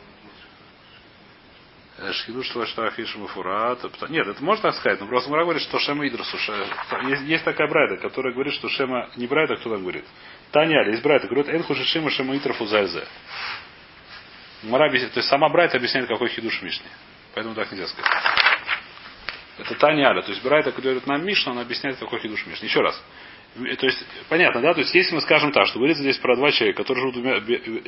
Э, 2.00 2.12
Шхидуш 2.14 2.48
что 2.48 2.88
и 2.88 3.28
Фурат. 3.28 4.10
Нет, 4.10 4.28
это 4.28 4.44
можно 4.44 4.64
так 4.64 4.76
сказать, 4.76 5.00
но 5.00 5.08
просто 5.08 5.30
Мара 5.30 5.44
говорит, 5.44 5.62
что 5.64 5.80
Шема 5.80 6.08
Идрасу. 6.08 6.38
Есть, 7.08 7.24
есть 7.24 7.44
такая 7.44 7.68
брайда, 7.68 7.98
которая 7.98 8.34
говорит, 8.34 8.54
что 8.54 8.70
Шема 8.70 9.10
не 9.16 9.28
брайда, 9.28 9.58
кто 9.58 9.70
там 9.72 9.82
говорит. 9.82 10.06
Таня, 10.52 10.90
есть 10.90 11.02
брайда, 11.02 11.28
говорит, 11.28 11.54
Энху 11.54 11.76
Шишима 11.76 12.10
Шема 12.10 12.38
Итрафу 12.38 12.66
Зальзе. 12.66 13.06
Мара 14.64 14.88
объясняет, 14.88 15.14
то 15.14 15.20
есть 15.20 15.30
сама 15.30 15.50
Брайта 15.50 15.78
объясняет, 15.78 16.08
какой 16.08 16.30
хидуш 16.30 16.60
в 16.60 16.64
Мишне. 16.64 16.88
Поэтому 17.34 17.54
так 17.56 17.72
нельзя 17.72 17.88
сказать. 17.88 18.12
Это 19.60 19.76
Таня 19.76 20.10
Аля. 20.10 20.22
То 20.22 20.32
есть 20.32 20.44
Брайта, 20.44 20.72
который 20.72 20.86
говорит 20.86 21.08
нам 21.08 21.26
Мишну, 21.26 21.52
она 21.52 21.62
объясняет, 21.62 21.98
какой 21.98 22.20
хидуш 22.20 22.44
в 22.44 22.48
Мишне. 22.48 22.68
Еще 22.68 22.82
раз. 22.82 23.02
То 23.56 23.86
есть, 23.86 24.06
понятно, 24.30 24.62
да? 24.62 24.74
То 24.74 24.82
есть, 24.82 24.94
если 24.94 25.16
мы 25.16 25.22
скажем 25.22 25.52
так, 25.52 25.68
что 25.68 25.80
говорится 25.80 26.04
здесь 26.04 26.18
про 26.18 26.36
два 26.36 26.52
человека, 26.52 26.84
которые 26.84 27.02
живут 27.02 27.16
двумя, 27.16 27.40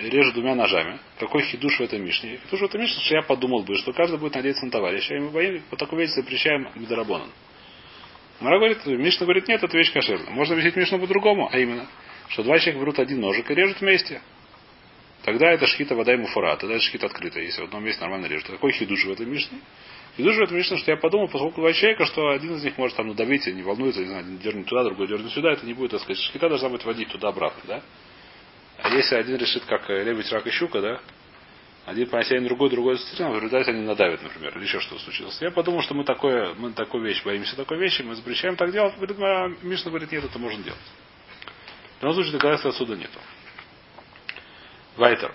режут 0.09 0.33
двумя 0.33 0.55
ножами, 0.55 0.99
какой 1.19 1.43
хидуш 1.43 1.79
в 1.79 1.81
этом 1.81 2.03
Мишне? 2.03 2.39
Хидуш 2.45 2.61
в 2.61 2.63
этом 2.63 2.81
Мишне, 2.81 3.01
что 3.03 3.15
я 3.15 3.21
подумал 3.21 3.63
бы, 3.63 3.75
что 3.77 3.93
каждый 3.93 4.17
будет 4.17 4.35
надеяться 4.35 4.65
на 4.65 4.71
товарища, 4.71 5.13
и 5.15 5.19
мы 5.19 5.29
боим, 5.29 5.61
по 5.69 5.75
такой 5.75 5.99
вещи 5.99 6.11
запрещаем 6.11 6.69
Медорабонан. 6.75 7.29
Мара 8.39 8.57
говорит, 8.57 8.83
Мишна 8.85 9.25
говорит, 9.25 9.47
нет, 9.47 9.61
это 9.61 9.77
вещь 9.77 9.91
кошерная. 9.91 10.31
Можно 10.31 10.53
объяснить 10.53 10.75
Мишну 10.75 10.99
по-другому, 10.99 11.49
а 11.51 11.57
именно, 11.57 11.87
что 12.29 12.43
два 12.43 12.57
человека 12.59 12.79
берут 12.79 12.99
один 12.99 13.19
ножик 13.19 13.49
и 13.51 13.55
режут 13.55 13.81
вместе. 13.81 14.21
Тогда 15.23 15.51
это 15.51 15.67
шхита 15.67 15.95
вода 15.95 16.13
и 16.13 16.17
муфура, 16.17 16.55
тогда 16.55 16.75
это 16.75 16.83
шхита 16.83 17.07
открытая, 17.07 17.43
если 17.43 17.61
в 17.61 17.65
одном 17.65 17.83
месте 17.83 18.01
нормально 18.01 18.27
режут. 18.27 18.47
Какой 18.47 18.71
хидуш 18.71 19.03
в 19.03 19.11
этом 19.11 19.29
Мишне? 19.29 19.59
Хидуш 20.15 20.37
в 20.37 20.41
этом 20.41 20.57
Мишне, 20.57 20.77
что 20.77 20.91
я 20.91 20.97
подумал, 20.97 21.27
поскольку 21.27 21.61
два 21.61 21.73
человека, 21.73 22.05
что 22.05 22.29
один 22.29 22.55
из 22.55 22.63
них 22.63 22.77
может 22.77 22.95
там 22.95 23.09
надавить, 23.09 23.45
не 23.47 23.61
волнуется, 23.61 23.99
не 23.99 24.07
знаю, 24.07 24.21
один 24.21 24.37
дернет 24.37 24.67
туда, 24.67 24.83
другой 24.83 25.07
дернет 25.07 25.31
сюда, 25.31 25.51
это 25.51 25.65
не 25.65 25.73
будет, 25.73 25.91
так 25.91 26.01
сказать, 26.01 26.21
шхита 26.21 26.47
должна 26.47 26.69
быть 26.69 26.85
водить 26.85 27.09
туда-обратно, 27.09 27.61
да? 27.67 27.81
А 28.81 28.95
если 28.95 29.15
один 29.15 29.35
решит, 29.35 29.65
как 29.65 29.89
э, 29.89 30.03
лебедь, 30.03 30.31
рак 30.31 30.47
и 30.47 30.51
щука, 30.51 30.81
да? 30.81 31.01
Один 31.85 32.07
понятие, 32.07 32.41
другой, 32.41 32.69
другой 32.69 32.95
действительно, 32.95 33.31
в 33.31 33.35
результате 33.35 33.71
они 33.71 33.81
надавят, 33.81 34.21
например, 34.21 34.55
или 34.55 34.63
еще 34.63 34.79
что-то 34.79 35.01
случилось. 35.01 35.37
Я 35.41 35.51
подумал, 35.51 35.81
что 35.81 35.95
мы 35.95 36.05
такое, 36.05 36.53
мы 36.53 36.71
такой 36.71 37.01
вещь 37.01 37.23
боимся 37.23 37.55
такой 37.55 37.77
вещи, 37.77 38.03
мы 38.03 38.15
запрещаем 38.15 38.55
так 38.55 38.71
делать. 38.71 38.95
Говорит, 38.95 39.17
а 39.19 39.47
Мишна 39.63 39.89
говорит, 39.89 40.11
нет, 40.11 40.23
это 40.23 40.37
можно 40.37 40.63
делать. 40.63 40.79
В 41.99 42.03
любом 42.03 42.15
случае, 42.15 42.33
доказательства 42.33 42.71
отсюда 42.71 42.95
нету. 42.95 43.19
Вайтер. 44.95 45.33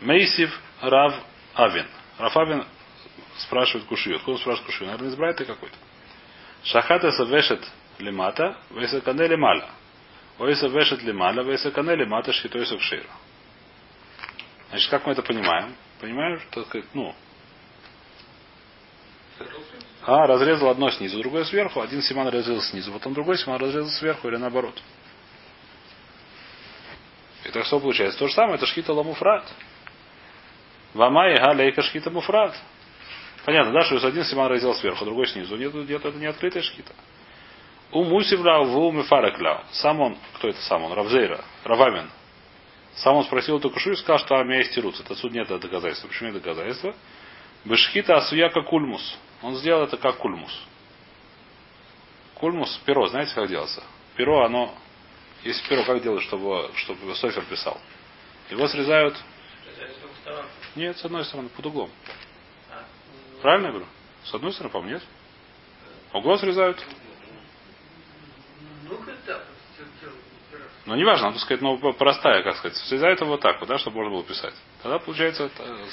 Мейсив 0.00 0.60
Рав 0.80 1.14
Авин. 1.54 1.86
Рав 2.18 2.36
Авин 2.36 2.64
спрашивает 3.38 3.86
Кушию. 3.86 4.16
Откуда 4.16 4.38
спрашивает 4.38 4.66
Кушию? 4.66 4.86
Наверное, 4.86 5.10
из 5.10 5.16
Брайта 5.16 5.44
какой-то. 5.44 5.76
Шахата 6.64 7.08
вешет 7.24 7.64
лимата, 7.98 8.56
весакане 8.70 9.28
лимала. 9.28 9.70
Ойса 10.38 10.68
вешет 10.68 11.02
лимала, 11.02 11.40
весакане 11.42 11.94
лимата 11.96 12.32
шхитой 12.32 12.66
сукшира. 12.66 13.10
Значит, 14.70 14.90
как 14.90 15.06
мы 15.06 15.12
это 15.12 15.22
понимаем? 15.22 15.74
Понимаем, 16.00 16.40
что, 16.40 16.66
ну, 16.94 17.14
а, 20.02 20.26
разрезал 20.26 20.70
одно 20.70 20.90
снизу, 20.90 21.18
другое 21.18 21.44
сверху. 21.44 21.80
Один 21.80 22.00
симан 22.02 22.28
разрезал 22.28 22.62
снизу, 22.62 22.92
потом 22.92 23.12
другой 23.12 23.36
симан 23.36 23.60
разрезал 23.60 23.90
сверху 23.90 24.28
или 24.28 24.36
наоборот. 24.36 24.80
И 27.44 27.50
так 27.50 27.64
что 27.64 27.78
получается? 27.78 28.18
То 28.18 28.26
же 28.26 28.34
самое, 28.34 28.56
это 28.56 28.66
шхита 28.66 28.92
ламуфрат. 28.92 29.44
Вама 30.94 31.30
и 31.30 31.36
галейка 31.36 31.82
шхита 31.82 32.10
муфрат. 32.10 32.54
Понятно, 33.44 33.72
да, 33.72 33.82
что 33.82 34.06
один 34.06 34.24
симан 34.24 34.48
разделал 34.48 34.74
сверху, 34.74 35.04
другой 35.04 35.26
снизу. 35.26 35.56
Нет, 35.56 35.72
нет, 35.74 36.04
это 36.04 36.16
не 36.18 36.26
открытая 36.26 36.62
шхита. 36.62 36.92
У 37.90 38.04
Мусивляу, 38.04 38.64
в 38.64 38.78
Уме 38.78 39.02
Фаракляу. 39.02 39.62
Сам 39.72 40.00
он, 40.00 40.16
кто 40.34 40.48
это 40.48 40.60
сам 40.62 40.84
он? 40.84 40.92
Равзейра, 40.92 41.42
Равамин. 41.64 42.10
Сам 42.96 43.16
он 43.16 43.24
спросил 43.24 43.58
эту 43.58 43.70
кушу 43.70 43.92
и 43.92 43.96
сказал, 43.96 44.18
что 44.18 44.34
армия 44.34 44.64
тируц. 44.64 45.00
Это 45.00 45.14
суд 45.14 45.32
нет 45.32 45.48
доказательства. 45.48 46.08
Почему 46.08 46.30
нет 46.30 46.42
доказательства? 46.42 46.94
Бешхита 47.64 48.16
асуяка 48.16 48.62
кульмус. 48.62 49.18
Он 49.42 49.56
сделал 49.56 49.84
это 49.84 49.96
как 49.96 50.18
кульмус. 50.18 50.52
Кульмус, 52.34 52.80
перо, 52.84 53.08
знаете, 53.08 53.34
как 53.34 53.48
делается? 53.48 53.82
Перо, 54.16 54.44
оно, 54.44 54.74
если 55.42 55.66
перо 55.68 55.84
как 55.84 56.02
делают, 56.02 56.24
чтобы, 56.24 56.70
чтобы 56.74 57.14
Софер 57.16 57.44
писал? 57.44 57.80
Его 58.50 58.66
срезают, 58.68 59.16
нет, 60.74 60.96
с 60.98 61.04
одной 61.04 61.24
стороны, 61.24 61.48
под 61.48 61.66
углом. 61.66 61.90
Правильно 63.42 63.66
я 63.66 63.72
говорю? 63.72 63.88
С 64.24 64.34
одной 64.34 64.52
стороны, 64.52 64.72
по-моему, 64.72 64.94
нет. 64.94 65.02
Углом 66.12 66.38
срезают. 66.38 66.84
Но 70.86 70.96
неважно, 70.96 71.26
надо 71.26 71.38
сказать, 71.38 71.60
ну, 71.60 71.76
простая, 71.94 72.42
как 72.42 72.56
сказать. 72.56 72.76
Срезают 72.78 73.20
его 73.20 73.32
вот 73.32 73.40
так 73.40 73.60
вот, 73.60 73.68
да, 73.68 73.76
чтобы 73.78 73.96
можно 73.96 74.12
было 74.12 74.24
писать. 74.24 74.54
Тогда 74.82 74.98
получается 74.98 75.50
э, 75.58 75.84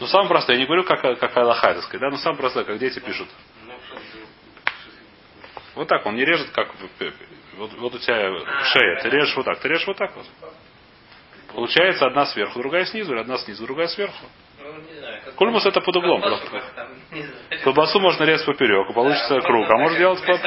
ну, 0.00 0.06
самое 0.06 0.28
простое, 0.28 0.56
я 0.56 0.60
не 0.60 0.66
говорю, 0.66 0.84
как, 0.84 1.00
как 1.02 1.36
Аллаха, 1.36 1.74
так 1.74 1.82
сказать, 1.84 2.00
да, 2.00 2.10
но 2.10 2.16
самое 2.16 2.38
простое, 2.38 2.64
как 2.64 2.78
дети 2.78 2.98
пишут. 2.98 3.28
Вот 5.74 5.86
так, 5.88 6.04
он 6.06 6.16
не 6.16 6.24
режет, 6.24 6.50
как 6.50 6.68
вот, 7.56 7.72
вот 7.74 7.94
у 7.94 7.98
тебя 7.98 8.64
шея, 8.64 9.00
ты 9.02 9.10
режешь 9.10 9.36
вот 9.36 9.44
так, 9.44 9.60
ты 9.60 9.68
режешь 9.68 9.86
вот 9.86 9.96
так 9.96 10.14
вот. 10.16 10.26
Получается 11.54 12.06
одна 12.06 12.26
сверху, 12.26 12.58
другая 12.60 12.84
снизу, 12.86 13.12
или 13.12 13.20
одна 13.20 13.38
снизу, 13.38 13.64
другая 13.64 13.88
сверху. 13.88 14.26
Кульмус 15.36 15.64
это 15.66 15.80
под 15.80 15.96
углом 15.96 16.20
просто. 16.20 16.62
Колбасу 17.64 17.98
можно 18.00 18.24
резать 18.24 18.46
поперек, 18.46 18.90
и 18.90 18.92
получится 18.92 19.40
круг. 19.40 19.68
А 19.68 19.76
можно 19.76 19.98
делать 19.98 20.24
по, 20.24 20.38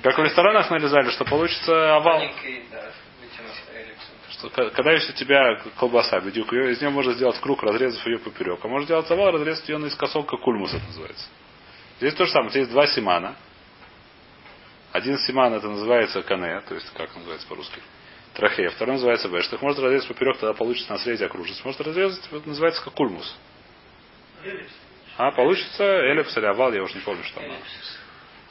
как 0.00 0.18
в 0.18 0.22
ресторанах 0.22 0.70
нарезали, 0.70 1.10
что 1.10 1.24
получится 1.24 1.96
овал. 1.96 2.18
Маленький, 2.18 2.64
да, 2.70 2.90
вытянуть 3.20 3.62
эллипсом. 3.74 4.14
Что, 4.30 4.31
к- 4.31 4.31
когда 4.50 4.92
есть 4.92 5.10
у 5.10 5.12
тебя 5.12 5.60
колбаса, 5.78 6.20
бедюк, 6.20 6.52
ее, 6.52 6.72
из 6.72 6.80
нее 6.80 6.90
можно 6.90 7.12
сделать 7.12 7.38
круг, 7.40 7.62
разрезав 7.62 8.06
ее 8.06 8.18
поперек. 8.18 8.64
А 8.64 8.68
можно 8.68 8.84
сделать 8.84 9.10
овал, 9.10 9.32
разрезать 9.32 9.68
ее 9.68 9.78
наискосок, 9.78 10.28
как 10.28 10.40
кульмус 10.40 10.72
это 10.74 10.84
называется. 10.84 11.26
Здесь 11.98 12.14
то 12.14 12.24
же 12.24 12.32
самое. 12.32 12.50
Здесь 12.50 12.68
два 12.68 12.86
симана. 12.86 13.36
Один 14.92 15.16
симан 15.18 15.54
это 15.54 15.68
называется 15.68 16.22
кане, 16.22 16.60
то 16.68 16.74
есть 16.74 16.90
как 16.94 17.14
называется 17.16 17.46
по-русски? 17.46 17.80
Трахея. 18.34 18.70
Второй 18.70 18.94
называется 18.94 19.28
бэш. 19.28 19.46
Так 19.48 19.62
может 19.62 19.78
разрезать 19.78 20.08
поперек, 20.08 20.38
тогда 20.38 20.54
получится 20.54 20.92
на 20.92 20.98
срезе 20.98 21.26
окружность. 21.26 21.64
Может 21.64 21.80
разрезать, 21.80 22.22
это 22.30 22.48
называется 22.48 22.82
как 22.82 22.94
кульмус. 22.94 23.36
А, 25.16 25.30
получится 25.32 25.84
эллипс 25.84 26.36
или 26.36 26.46
овал, 26.46 26.72
я 26.72 26.82
уже 26.82 26.94
не 26.94 27.00
помню, 27.00 27.22
что 27.24 27.40
оно. 27.40 27.54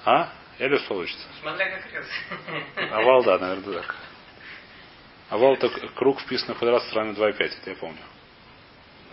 А? 0.05 0.29
Эллипс 0.59 0.83
получится. 0.83 1.27
Смотря 1.41 1.69
как 1.71 1.91
резать. 1.91 2.91
Овал, 2.91 3.23
да, 3.23 3.37
наверное, 3.39 3.81
так. 3.81 3.95
Овал 5.31 5.53
это 5.53 5.69
круг 5.95 6.19
вписан 6.19 6.53
в 6.53 6.59
квадрат 6.59 6.83
стороны 6.83 7.13
2,5, 7.13 7.37
это 7.39 7.69
я 7.69 7.75
помню. 7.77 7.97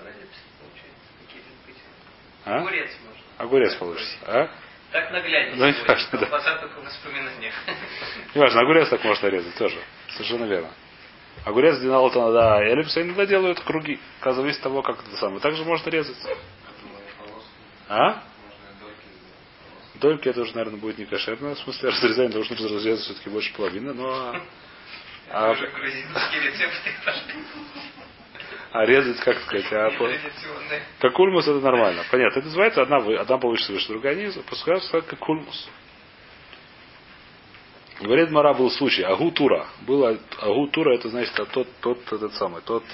Эллипс. 0.04 0.36
А? 2.44 2.56
Огурец 2.58 2.90
можно. 3.06 3.22
Огурец 3.38 3.74
получится. 3.76 4.18
А? 4.26 4.50
Так 4.90 5.12
нагляднее. 5.12 5.54
Ну, 5.54 5.66
не 5.66 5.86
важно, 5.86 6.18
да. 6.18 6.26
Колбаса 6.26 6.56
только 6.56 6.80
в 6.80 6.84
воспоминаниях. 6.84 7.54
Неважно, 8.34 8.60
огурец 8.62 8.88
так 8.88 9.04
можно 9.04 9.28
резать 9.28 9.54
тоже. 9.54 9.78
Совершенно 10.08 10.46
верно. 10.46 10.70
Огурец 11.44 11.78
длина 11.78 12.10
то 12.10 12.32
да, 12.32 12.64
эллипсы 12.64 13.02
иногда 13.02 13.24
делают 13.24 13.60
круги. 13.60 14.00
От 14.20 14.60
того, 14.60 14.82
как 14.82 14.98
это 14.98 15.16
самое. 15.18 15.38
Также 15.38 15.64
можно 15.64 15.88
резать. 15.88 16.16
А? 17.88 18.24
Дольки 19.94 20.28
это 20.28 20.40
уже, 20.40 20.52
наверное, 20.56 20.80
будет 20.80 20.98
не 20.98 21.04
кошерно. 21.04 21.54
В 21.54 21.58
смысле, 21.60 21.88
разрезание 21.90 22.32
должно 22.32 22.56
разрезать 22.56 23.04
все-таки 23.04 23.30
больше 23.30 23.54
половины, 23.54 23.94
но 23.94 24.34
а, 25.30 25.50
Уже 25.52 25.66
грузинские 25.68 26.42
рецепты 26.42 26.90
пошли. 27.04 27.34
а 28.72 28.84
резать, 28.84 29.18
как 29.20 29.38
сказать, 29.42 29.72
а 29.72 29.90
по- 29.90 30.10
как 31.00 31.12
кульмус 31.14 31.46
это 31.46 31.60
нормально. 31.60 32.04
Понятно. 32.10 32.38
Это 32.38 32.46
называется 32.46 32.82
одна, 32.82 32.98
вы- 32.98 33.16
одна 33.16 33.38
получится 33.38 33.72
выше, 33.72 33.88
другая 33.88 34.14
ниже. 34.14 34.40
Пускай 34.42 34.80
как 34.90 35.18
кульмус. 35.18 35.68
Говорит 38.00 38.30
Мара 38.30 38.54
был 38.54 38.70
случай. 38.70 39.02
Агу 39.02 39.30
Тура. 39.32 39.66
Было 39.82 40.16
Агу 40.40 40.68
Тура, 40.68 40.94
это 40.94 41.08
значит 41.08 41.38
а 41.40 41.46
тот, 41.46 41.66
тот, 41.80 42.12
этот 42.12 42.32
самый, 42.34 42.62
тот, 42.62 42.84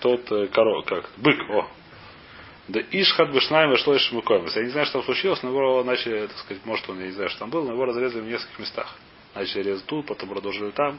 тот 0.00 0.30
э, 0.30 0.46
коро, 0.48 0.82
как, 0.82 1.10
бык, 1.16 1.50
о. 1.50 1.66
Да 2.68 2.80
Ишхат 2.80 3.30
Бешнаем 3.32 3.70
вышло 3.70 3.94
из 3.94 4.02
Шмукомис. 4.02 4.54
Я 4.54 4.62
не 4.62 4.68
знаю, 4.68 4.86
что 4.86 4.98
там 4.98 5.04
случилось, 5.04 5.42
но 5.42 5.48
его 5.48 5.82
начали, 5.82 6.26
так 6.26 6.36
сказать, 6.36 6.64
может 6.66 6.88
он, 6.88 7.00
я 7.00 7.06
не 7.06 7.12
знаю, 7.12 7.30
что 7.30 7.40
там 7.40 7.50
было, 7.50 7.64
но 7.64 7.72
его 7.72 7.86
разрезали 7.86 8.20
в 8.20 8.26
нескольких 8.26 8.58
местах. 8.58 8.94
Начали 9.34 9.62
резать 9.62 9.86
тут, 9.86 10.06
потом 10.06 10.28
продолжили 10.28 10.70
там. 10.70 10.98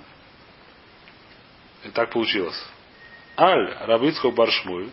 И 1.84 1.90
так 1.90 2.12
получилось. 2.12 2.62
Аль 3.38 3.74
Рабицкого 3.82 4.32
Баршмуй, 4.32 4.90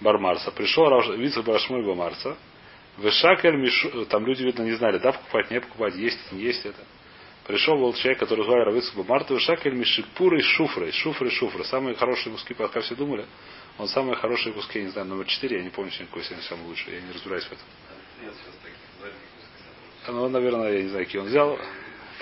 Бармарса, 0.00 0.50
пришел 0.52 0.88
Вице 1.16 1.42
Баршмуй 1.42 1.84
Бармарса, 1.84 2.36
Вешакель 2.98 3.56
Мишу, 3.56 4.06
там 4.06 4.26
люди, 4.26 4.42
видно, 4.42 4.62
не 4.62 4.72
знали, 4.72 4.98
да, 4.98 5.12
покупать, 5.12 5.50
не 5.50 5.60
покупать, 5.60 5.94
есть, 5.96 6.32
не 6.32 6.42
есть 6.42 6.64
это. 6.64 6.82
Пришел 7.46 7.76
был 7.76 7.92
человек, 7.94 8.18
который 8.18 8.44
звали 8.44 8.64
Равицкого 8.64 9.02
Бармарта, 9.02 9.34
Вешакель 9.34 9.74
Мишипуры 9.74 10.40
Шуфры, 10.42 10.92
Шуфры, 10.92 11.30
Шуфры. 11.30 11.64
Самые 11.64 11.96
хорошие 11.96 12.32
куски, 12.32 12.54
пока 12.54 12.80
все 12.80 12.94
думали, 12.94 13.26
он 13.78 13.88
самые 13.88 14.16
хорошие 14.16 14.52
куски, 14.52 14.78
я 14.78 14.84
не 14.84 14.90
знаю, 14.90 15.08
номер 15.08 15.26
4, 15.26 15.58
я 15.58 15.62
не 15.62 15.70
помню 15.70 15.90
какой 15.98 16.22
сегодня 16.22 16.44
самый 16.44 16.66
лучший, 16.66 16.94
я 16.94 17.00
не 17.00 17.12
разбираюсь 17.12 17.44
в 17.44 17.52
этом. 17.52 17.66
Ну, 20.08 20.28
наверное, 20.28 20.72
я 20.72 20.82
не 20.82 20.88
знаю, 20.88 21.04
какие 21.04 21.20
он 21.20 21.26
взял, 21.26 21.58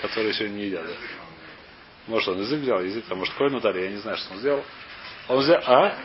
которые 0.01 0.33
сегодня 0.33 0.55
не 0.55 0.65
едят. 0.65 0.85
Да? 0.85 0.93
Может, 2.07 2.29
он 2.29 2.39
язык 2.39 2.59
взял, 2.59 2.81
язык, 2.81 3.05
там, 3.05 3.19
может, 3.19 3.33
коину 3.33 3.59
дали, 3.59 3.81
я 3.81 3.89
не 3.89 3.97
знаю, 3.97 4.17
что 4.17 4.33
он 4.33 4.39
сделал. 4.39 4.63
Он 5.27 5.39
взял, 5.39 5.61
а? 5.65 5.97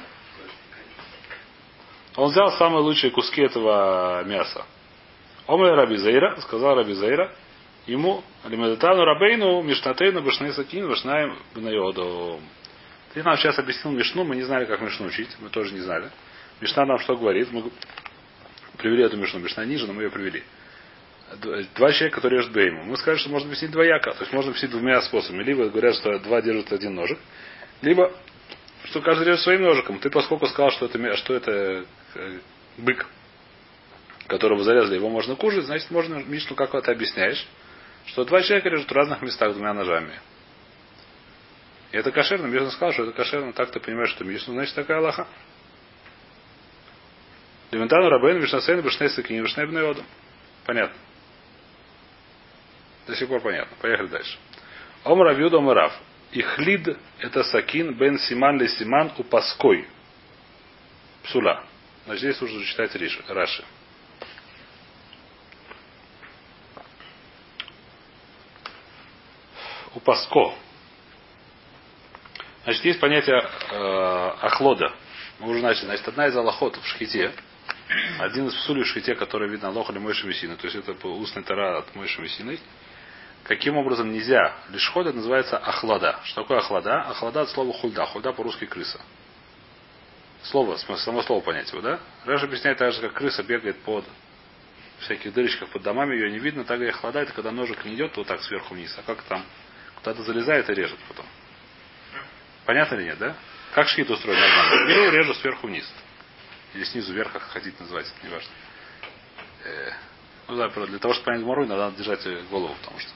Он 2.17 2.31
взял 2.31 2.51
самые 2.53 2.83
лучшие 2.83 3.11
куски 3.11 3.43
этого 3.43 4.25
мяса. 4.25 4.65
Омер 5.47 5.75
Раби 5.75 5.97
Заира, 5.97 6.37
сказал 6.41 6.75
Раби 6.75 6.95
Заира, 6.95 7.33
ему, 7.87 8.23
Алимедатану 8.45 9.05
Рабейну, 9.05 9.63
Мишнатейну, 9.63 10.23
Башны 10.23 10.53
Сакин, 10.53 10.89
Башнаем 10.89 11.37
Бнайоду. 11.55 12.41
Ты 13.13 13.23
нам 13.23 13.37
сейчас 13.37 13.59
объяснил 13.59 13.93
Мишну, 13.93 14.25
мы 14.25 14.37
не 14.37 14.43
знали, 14.43 14.65
как 14.65 14.81
Мишну 14.81 15.07
учить, 15.07 15.31
мы 15.41 15.51
тоже 15.51 15.75
не 15.75 15.81
знали. 15.81 16.11
Мишна 16.61 16.85
нам 16.85 16.99
что 16.99 17.17
говорит? 17.17 17.51
Мы 17.51 17.71
привели 18.79 19.05
эту 19.05 19.17
Мишну, 19.17 19.41
Мишна 19.41 19.65
ниже, 19.65 19.87
но 19.87 19.93
мы 19.93 20.05
ее 20.05 20.11
привели. 20.11 20.45
Два 21.77 21.93
человека, 21.93 22.17
которые 22.17 22.41
режут 22.41 22.53
бейму. 22.53 22.85
Мы 22.85 22.97
сказали, 22.97 23.19
что 23.19 23.31
можно 23.31 23.49
объяснить 23.49 23.71
двояко. 23.71 24.13
То 24.13 24.21
есть 24.21 24.33
можно 24.33 24.51
объяснить 24.51 24.73
двумя 24.73 25.01
способами. 25.03 25.45
Либо 25.45 25.69
говорят, 25.69 25.95
что 25.95 26.19
два 26.19 26.43
держат 26.43 26.73
один 26.73 26.95
ножик, 26.95 27.19
либо 27.83 28.13
что 28.85 29.01
каждый 29.01 29.27
режет 29.27 29.41
своим 29.43 29.63
ножиком. 29.63 29.99
Ты 29.99 30.11
поскольку 30.11 30.47
сказал, 30.47 30.71
что 30.71 30.87
это, 30.87 31.17
что 31.17 31.35
это 31.35 31.85
э, 32.15 32.39
бык, 32.79 33.07
которого 34.27 34.65
зарезали, 34.65 34.97
его 34.97 35.09
можно 35.09 35.37
кушать, 35.37 35.65
значит 35.65 35.91
можно 35.91 36.17
Мишну 36.17 36.57
как 36.57 36.75
это 36.75 36.91
объясняешь, 36.91 37.47
что 38.07 38.25
два 38.25 38.43
человека 38.43 38.69
режут 38.69 38.91
в 38.91 38.95
разных 38.95 39.23
местах 39.23 39.53
двумя 39.53 39.73
ножами. 39.75 40.19
И 41.93 41.97
это 41.97 42.11
кошерно. 42.11 42.47
Мишна 42.47 42.71
сказал, 42.71 42.93
что 42.93 43.05
это 43.05 43.13
кошерно. 43.13 43.53
Так 43.53 43.71
ты 43.71 43.81
понимаешь, 43.81 44.11
что 44.11 44.25
Мишна, 44.25 44.55
значит 44.55 44.75
такая 44.75 44.99
Аллаха. 44.99 45.27
Лементану 47.71 48.09
Рабейн, 48.09 48.39
Вишнасейн, 48.41 48.81
Вишней 48.81 49.11
Сакин, 49.11 49.43
Вишней 49.43 49.67
Бнеодом. 49.67 50.05
Понятно. 50.67 50.97
До 53.07 53.17
сих 53.17 53.29
пор 53.29 53.41
понятно. 53.41 53.77
Поехали 53.81 54.09
дальше. 54.09 54.39
Ом 55.05 55.23
Равьюда 55.23 55.59
Омарав. 55.59 55.93
Ихлид 56.33 56.97
это 57.19 57.43
Сакин 57.45 57.95
бен 57.95 58.19
Симан 58.19 58.59
ли 58.59 58.69
Симан 58.69 59.13
у 59.19 59.25
Паской. 59.25 59.89
Псула. 61.25 61.65
Значит, 62.05 62.23
здесь 62.23 62.41
нужно 62.41 62.65
читать 62.65 62.95
Раши. 63.29 63.65
У 69.95 70.01
Паско. 70.01 70.55
Значит, 72.65 72.85
есть 72.85 73.01
понятие 73.01 73.37
э, 73.71 74.29
охлода. 74.43 74.95
Мы 75.41 75.51
уже 75.51 75.63
начали. 75.63 75.87
Значит, 75.87 76.07
одна 76.07 76.27
из 76.29 76.37
аллахот 76.37 76.77
в 76.77 76.87
шхите, 76.87 77.33
один 78.19 78.47
из 78.47 78.55
псулей 78.55 78.85
в 78.85 78.87
шхите, 78.87 79.15
который 79.15 79.49
видно 79.49 79.69
Аллах 79.69 79.91
или 79.91 79.99
Мойши 79.99 80.23
то 80.57 80.67
есть 80.67 80.77
это 80.77 80.95
по 80.95 81.09
устной 81.09 81.43
тара 81.43 81.79
от 81.79 81.95
Мойши 81.95 82.23
каким 83.45 83.77
образом 83.77 84.13
нельзя. 84.13 84.55
Лишход 84.71 85.07
это 85.07 85.17
называется 85.17 85.59
ахлада. 85.59 86.21
Что 86.25 86.43
такое 86.43 86.59
ахлада? 86.59 87.01
Ахлада 87.03 87.43
от 87.43 87.51
слова 87.51 87.73
хульда. 87.73 88.07
Хульда 88.07 88.33
по-русски 88.33 88.67
крыса. 88.67 89.01
Слово, 90.43 90.77
само 90.77 91.23
слово 91.23 91.41
понять 91.41 91.71
его, 91.71 91.83
да? 91.83 92.01
Раш 92.25 92.43
объясняет 92.43 92.79
так 92.79 92.93
же, 92.93 93.01
как 93.03 93.13
крыса 93.13 93.43
бегает 93.43 93.79
под 93.83 94.05
всяких 95.01 95.33
дырочках 95.33 95.69
под 95.71 95.83
домами, 95.83 96.15
ее 96.15 96.31
не 96.31 96.39
видно, 96.39 96.65
так 96.65 96.81
и 96.81 96.87
охлада, 96.87 97.21
это 97.21 97.33
когда 97.33 97.51
ножик 97.51 97.85
не 97.85 97.95
идет 97.95 98.17
вот 98.17 98.27
так 98.27 98.43
сверху 98.43 98.75
вниз, 98.75 98.95
а 98.99 99.03
как 99.03 99.23
там 99.23 99.45
куда-то 99.97 100.23
залезает 100.23 100.69
и 100.69 100.75
режет 100.75 100.99
потом. 101.09 101.27
Понятно 102.67 102.97
или 102.97 103.05
нет, 103.05 103.19
да? 103.19 103.35
Как 103.73 103.89
шхит 103.89 104.11
устроен 104.11 104.39
нормально? 104.39 104.89
Беру, 104.89 105.11
режу 105.11 105.35
сверху 105.35 105.67
вниз. 105.67 105.91
Или 106.75 106.85
снизу 106.85 107.13
вверх, 107.13 107.33
как 107.33 107.43
хотите 107.43 107.77
называть, 107.81 108.07
это 108.07 108.27
не 108.27 108.33
важно. 108.33 108.51
Э, 109.65 109.91
ну 110.49 110.57
да, 110.57 110.69
для 110.69 110.99
того, 110.99 111.15
чтобы 111.15 111.27
понять 111.27 111.43
Гмору, 111.43 111.67
надо 111.67 111.97
держать 111.97 112.25
голову, 112.49 112.75
потому 112.81 112.99
что 112.99 113.11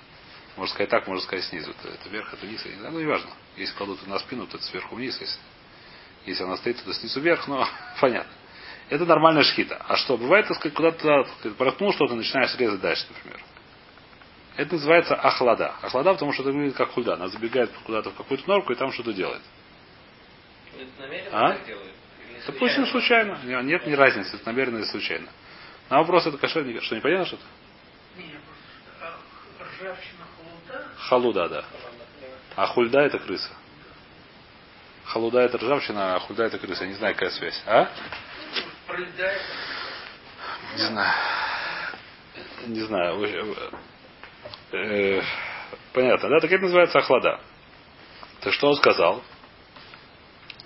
можно 0.56 0.72
сказать 0.74 0.90
так, 0.90 1.06
можно 1.06 1.22
сказать 1.22 1.44
снизу. 1.46 1.70
Это, 1.72 1.88
это 1.94 2.08
вверх, 2.08 2.32
это 2.32 2.44
вниз, 2.46 2.64
я 2.64 2.72
не 2.72 2.78
знаю, 2.78 2.92
ну 2.94 3.00
не 3.00 3.06
важно. 3.06 3.30
Если 3.56 3.74
кладут 3.76 4.06
на 4.06 4.18
спину, 4.18 4.46
то 4.46 4.56
это 4.56 4.66
сверху 4.66 4.94
вниз, 4.94 5.18
если, 5.20 5.38
если 6.26 6.44
она 6.44 6.56
стоит, 6.56 6.82
то 6.82 6.92
снизу 6.94 7.20
вверх, 7.20 7.46
но 7.48 7.66
понятно. 8.00 8.32
Это 8.90 9.06
нормальная 9.06 9.42
шхита. 9.44 9.82
А 9.88 9.96
что, 9.96 10.16
бывает, 10.18 10.46
так 10.46 10.56
сказать, 10.58 10.74
куда-то 10.76 11.26
проткнул 11.56 11.92
что-то, 11.92 12.14
начинаешь 12.14 12.54
резать 12.56 12.80
дальше, 12.80 13.06
например. 13.08 13.40
Это 14.56 14.74
называется 14.74 15.14
охлада. 15.16 15.74
Охлада, 15.82 16.12
потому 16.12 16.32
что 16.32 16.42
это 16.42 16.52
выглядит 16.52 16.76
как 16.76 16.90
хульда. 16.90 17.14
Она 17.14 17.28
забегает 17.28 17.72
куда-то 17.84 18.10
в 18.10 18.14
какую-то 18.14 18.46
норку 18.48 18.72
и 18.72 18.76
там 18.76 18.92
что-то 18.92 19.12
делает. 19.12 19.42
Это 20.78 21.02
намеренно 21.02 21.46
А? 21.48 21.52
так 21.54 21.66
делают? 21.66 21.92
Или 22.30 22.40
Допустим, 22.46 22.86
случайно. 22.86 23.38
Нет, 23.42 23.64
Нет 23.64 23.86
ни 23.86 23.92
разницы, 23.94 24.36
это 24.36 24.46
намеренно 24.46 24.78
или 24.78 24.84
случайно. 24.84 25.28
На 25.90 25.98
вопрос 25.98 26.26
это 26.26 26.36
кошер, 26.38 26.64
не- 26.64 26.78
что 26.80 26.94
непонятно 26.94 27.26
что-то? 27.26 27.42
Не, 28.16 28.28
просто 28.28 29.00
а, 29.00 29.64
ржавчина. 29.64 30.23
Халуда, 31.08 31.48
да. 31.48 31.64
А 32.56 32.66
хульда 32.66 33.00
это 33.00 33.18
крыса. 33.18 33.50
Халуда 35.04 35.40
это 35.40 35.58
ржавчина, 35.58 36.16
а 36.16 36.20
хульда 36.20 36.44
это 36.44 36.58
крыса. 36.58 36.86
Не 36.86 36.94
знаю, 36.94 37.14
какая 37.14 37.30
связь. 37.30 37.62
А? 37.66 37.88
Не 40.76 40.86
знаю. 40.86 41.14
Не 42.66 42.80
знаю. 42.80 43.56
Э, 44.72 45.22
Понятно, 45.92 46.28
да? 46.28 46.40
Так 46.40 46.50
это 46.50 46.62
называется 46.62 46.98
охлада. 46.98 47.40
Так 48.40 48.52
что 48.52 48.68
он 48.68 48.74
сказал? 48.76 49.22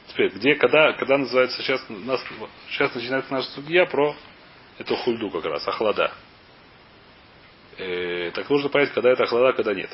Теперь, 0.08 0.30
где, 0.32 0.54
когда, 0.54 0.94
когда 0.94 1.18
называется 1.18 1.60
сейчас, 1.62 1.84
нас, 1.88 2.20
сейчас 2.70 2.94
начинается 2.94 3.32
наша 3.32 3.48
судья 3.50 3.86
про 3.86 4.16
эту 4.78 4.96
хульду 4.96 5.30
как 5.30 5.44
раз, 5.44 5.66
охлада. 5.68 6.12
Э, 7.76 8.30
так 8.32 8.48
нужно 8.48 8.70
понять, 8.70 8.92
когда 8.92 9.10
это 9.10 9.24
охлада, 9.24 9.52
когда 9.52 9.74
нет. 9.74 9.90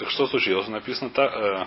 Так 0.00 0.08
что 0.08 0.26
случилось? 0.28 0.66
Написано 0.66 1.10
так. 1.10 1.30
Э, 1.30 1.66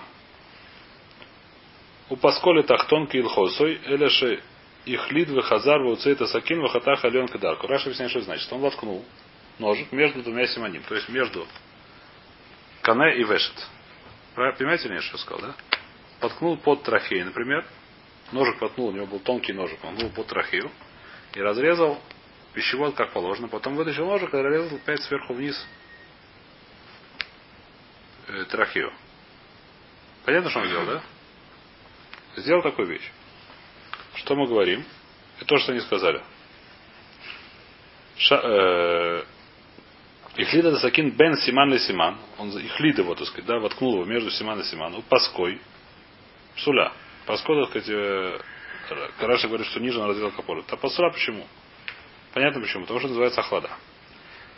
у 2.09 2.15
Пасколи 2.15 2.63
тахтон 2.63 3.05
килхосой, 3.05 3.79
эляши 3.85 4.41
ихлид 4.85 5.29
вехазар 5.29 5.79
вауцейта 5.83 6.25
сакин 6.25 6.59
вахатах 6.59 7.05
ален 7.05 7.27
кадарку. 7.27 7.67
Раша 7.67 7.85
объясняет, 7.85 8.09
что 8.09 8.21
значит. 8.21 8.51
Он 8.51 8.61
воткнул 8.61 9.05
ножик 9.59 9.91
между 9.91 10.23
двумя 10.23 10.47
симоним. 10.47 10.81
То 10.81 10.95
есть 10.95 11.09
между 11.09 11.45
кане 12.81 13.17
и 13.17 13.23
вешет. 13.23 13.53
Понимаете, 14.33 14.89
нет, 14.89 15.03
что 15.03 15.19
сказал, 15.19 15.49
да? 15.49 15.55
Подкнул 16.19 16.57
под 16.57 16.81
трахею, 16.81 17.25
например. 17.25 17.63
Ножик 18.31 18.59
воткнул, 18.59 18.87
у 18.87 18.91
него 18.93 19.05
был 19.05 19.19
тонкий 19.19 19.53
ножик, 19.53 19.77
он 19.83 19.95
был 19.95 20.09
под 20.09 20.25
трахею. 20.25 20.71
И 21.35 21.39
разрезал 21.39 22.01
пищевод 22.55 22.95
как 22.95 23.11
положено. 23.11 23.47
Потом 23.47 23.75
вытащил 23.75 24.07
ножик 24.07 24.33
и 24.33 24.37
разрезал 24.37 24.77
опять 24.77 25.03
сверху 25.03 25.35
вниз 25.35 25.55
э, 28.27 28.45
трахею. 28.45 28.91
Понятно, 30.25 30.49
что 30.49 30.59
он 30.59 30.67
сделал, 30.67 30.85
да? 30.85 31.03
Сделал 32.37 32.61
такую 32.61 32.87
вещь. 32.87 33.09
Что 34.15 34.35
мы 34.35 34.47
говорим? 34.47 34.85
Это 35.37 35.45
то, 35.45 35.57
что 35.57 35.71
они 35.71 35.81
сказали. 35.81 36.21
Ша, 38.17 38.39
э, 38.43 39.23
Ихлида 40.37 40.71
Дасакин 40.71 41.11
бен 41.11 41.35
Симан 41.37 41.73
и 41.73 41.79
Симан. 41.79 42.17
Он 42.37 42.51
за- 42.51 42.61
Ихлид 42.65 42.97
его, 42.97 43.15
так 43.15 43.27
сказать, 43.27 43.45
да, 43.45 43.59
воткнул 43.59 43.95
его 43.95 44.05
между 44.05 44.31
Симан 44.31 44.59
и 44.59 44.63
Симан. 44.63 44.95
У 44.95 45.01
Паской. 45.01 45.59
Псуля. 46.55 46.91
Паской, 47.25 47.61
так 47.61 47.69
сказать, 47.69 47.89
э, 47.89 48.39
Раша 49.19 49.47
говорит, 49.47 49.67
что 49.67 49.79
ниже 49.79 49.99
он 49.99 50.09
разделал 50.09 50.31
капору. 50.31 50.63
А 50.69 50.75
пасура 50.75 51.11
почему? 51.11 51.47
Понятно 52.33 52.61
почему. 52.61 52.83
Потому 52.83 52.99
что 52.99 53.07
называется 53.09 53.39
охлада. 53.41 53.69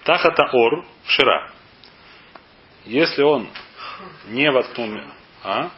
Тахата 0.03 0.49
ор 0.51 0.85
вшира. 1.05 1.51
Если 2.85 3.23
он 3.23 3.49
не 4.27 4.49
воткнул... 4.51 4.89
А? 5.43 5.71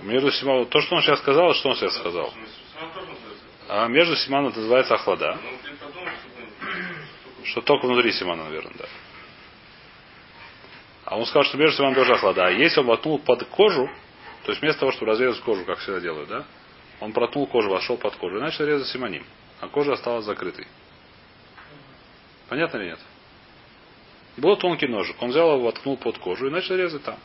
Между 0.00 0.30
Симаном. 0.32 0.66
То, 0.66 0.80
что 0.80 0.96
он 0.96 1.02
сейчас 1.02 1.20
сказал, 1.20 1.54
что 1.54 1.70
он 1.70 1.76
сейчас 1.76 1.94
сказал? 1.96 2.32
А 3.68 3.86
между 3.86 4.16
Симаном 4.16 4.52
называется 4.54 4.94
охлада. 4.94 5.38
Что 7.44 7.60
только 7.60 7.86
внутри 7.86 8.12
Симана, 8.12 8.44
наверное, 8.44 8.74
да. 8.78 8.86
А 11.04 11.16
он 11.16 11.26
сказал, 11.26 11.44
что 11.44 11.56
между 11.56 11.76
Симаном 11.76 11.94
тоже 11.94 12.14
охлада. 12.14 12.46
А 12.46 12.50
если 12.50 12.80
он 12.80 12.86
воткнул 12.86 13.18
под 13.18 13.44
кожу, 13.44 13.88
то 14.44 14.50
есть 14.50 14.60
вместо 14.60 14.80
того, 14.80 14.92
чтобы 14.92 15.12
разрезать 15.12 15.40
кожу, 15.42 15.64
как 15.64 15.78
всегда 15.78 16.00
делают, 16.00 16.28
да, 16.28 16.44
он 17.00 17.12
проткнул 17.12 17.46
кожу, 17.46 17.70
вошел 17.70 17.96
под 17.96 18.16
кожу, 18.16 18.38
и 18.38 18.40
начал 18.40 18.64
резать 18.64 18.88
Симоним. 18.88 19.24
А 19.60 19.68
кожа 19.68 19.92
осталась 19.92 20.24
закрытой. 20.24 20.66
Понятно 22.52 22.76
или 22.76 22.88
нет? 22.88 22.98
Был 24.36 24.58
тонкий 24.58 24.86
ножик. 24.86 25.16
Он 25.22 25.30
взял 25.30 25.54
его, 25.54 25.64
воткнул 25.64 25.96
под 25.96 26.18
кожу 26.18 26.48
и 26.48 26.50
начал 26.50 26.76
резать 26.76 27.02
там. 27.02 27.18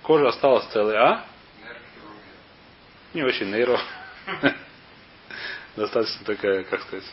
Кожа 0.00 0.28
осталась 0.28 0.64
целая, 0.68 1.02
а? 1.02 1.26
Не 3.12 3.22
очень 3.22 3.50
нейро. 3.50 3.78
Достаточно 5.76 6.24
такая, 6.24 6.64
как 6.64 6.80
сказать. 6.80 7.04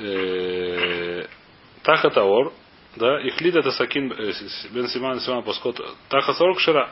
Э, 0.00 1.26
Таха 1.82 2.10
Таор, 2.10 2.52
да, 2.96 3.18
их 3.22 3.40
лид 3.40 3.56
это 3.56 3.70
Сакин 3.70 4.12
э, 4.12 4.32
Бен 4.72 4.88
Симан 4.88 5.20
Симан 5.20 5.42
Паскот. 5.42 5.80
Таха 6.10 6.34
Таор 6.34 6.54
Кшира. 6.54 6.90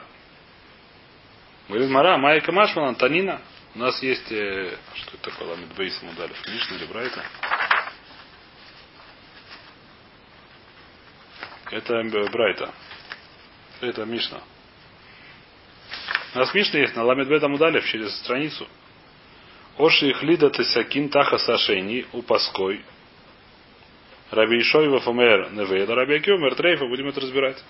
Говорит 1.69 1.91
Мара, 1.91 2.17
Майка 2.17 2.51
Машман, 2.51 2.87
Антонина. 2.89 3.43
У 3.79 3.81
нас 3.81 4.03
есть, 4.03 4.33
э, 4.33 4.77
что 4.93 5.11
это 5.15 5.31
такое, 5.31 5.51
Ламид 5.51 5.73
Бейс 5.77 6.03
Мудалев, 6.03 6.37
Мишна 6.49 6.77
или 6.79 6.87
Брайта. 6.87 7.25
Это 11.71 12.03
Брайта. 12.33 12.75
Это 13.81 14.05
Мишна. 14.05 14.43
У 16.35 16.39
нас 16.39 16.53
Мишна 16.55 16.81
есть 16.81 16.97
на 16.97 17.05
Ламид 17.05 17.29
Бета 17.29 17.47
Мудалев 17.47 17.87
через 17.87 18.19
страницу. 18.19 18.67
Оши 19.77 20.11
их 20.11 20.25
лида 20.25 20.51
тесакин 20.51 21.09
таха 21.09 21.39
сашени 21.39 22.05
у 22.13 22.23
паской. 22.23 22.85
רבי 24.33 24.59
ישבב 24.59 24.89
אומר 24.89 25.53
נבלה, 25.53 25.95
רבי 25.95 26.17
עקיבא 26.17 26.39
אומר 26.39 26.57
טרפה, 26.57 26.85
будем 26.85 27.07
это 27.11 27.21
разбирать. 27.21 27.63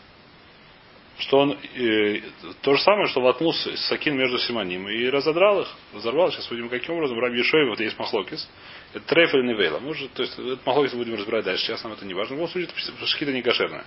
Что 1.19 1.39
он 1.39 1.53
э, 1.53 2.21
то 2.63 2.75
же 2.75 2.83
самое, 2.83 3.09
что 3.09 3.21
воткнул 3.21 3.53
סכין 3.53 4.17
между 4.17 4.39
סימנים 4.39 4.89
и 4.89 5.09
разодрал 5.09 5.63
их, 5.63 5.69
разорвал. 5.93 6.31
Сейчас 6.31 6.49
будем 6.49 6.69
каким 6.69 6.95
образом. 6.95 7.19
רבי 7.19 7.41
ישבב, 7.41 7.69
вот 7.69 7.81
есть 7.81 7.99
מחלוקת. 7.99 8.49
Это 8.95 9.05
טרפה 9.05 9.37
или 9.39 9.49
נבלה. 9.49 9.81
Может, 9.81 10.13
то 10.13 10.23
есть 10.23 10.39
этот 10.39 10.65
מחלוקת 10.65 10.95
будем 10.95 11.15
разбирать 11.15 11.45
дальше. 11.45 11.67
Сейчас 11.67 11.83
нам 11.83 11.95
это 11.95 12.07
не 12.07 12.15
важно. 12.15 12.37
В 12.37 12.39
любом 12.39 12.51
случае, 12.51 12.71
это 12.71 13.07
שחיטה 13.07 13.33
не 13.33 13.43
кошерная. 13.43 13.85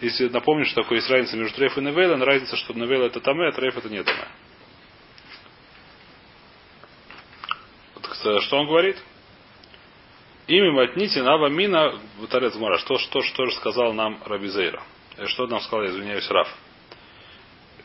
Если 0.00 0.28
напомнить, 0.28 0.68
что 0.68 0.82
такое 0.82 0.98
есть 0.98 1.10
разница 1.10 1.36
между 1.36 1.54
טרפה 1.56 1.76
и 1.76 1.80
נבלה, 1.82 2.16
разница, 2.24 2.56
что 2.56 2.72
נבלה 2.72 3.06
это 3.06 3.20
טמא, 3.20 3.48
а 3.48 3.52
טרפה 3.52 3.76
это 3.76 3.90
не 3.90 4.02
טמא. 4.02 4.28
Э, 8.26 8.40
Что 8.40 8.58
он 8.58 8.66
говорит? 8.66 8.96
Ими 10.48 10.70
матните 10.70 11.22
нава 11.22 11.48
мина 11.48 11.98
Тарец 12.30 12.54
Мара. 12.56 12.78
Что, 12.78 12.98
что, 12.98 13.22
что 13.22 13.46
же 13.46 13.52
сказал 13.56 13.92
нам 13.92 14.20
Рабизейра? 14.24 14.80
Э, 14.80 14.95
Что 15.24 15.46
нам 15.46 15.60
сказал, 15.60 15.86
извиняюсь, 15.86 16.28
Раф? 16.30 16.48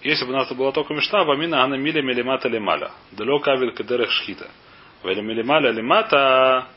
Если 0.02 0.26
бы 0.26 0.34
у 0.34 0.36
нас 0.36 0.52
была 0.52 0.72
только 0.72 0.94
мечта, 0.94 1.24
вамина 1.24 1.64
ана 1.64 1.76
миля 1.76 2.02
милимата 2.02 2.50
лималя. 2.50 2.92
Далек 3.12 3.48
авид 3.48 3.78
кедерех 3.78 4.12
шхита. 4.12 4.50
Вели 5.04 5.22
милималя 5.22 5.72
лимата 5.72 6.68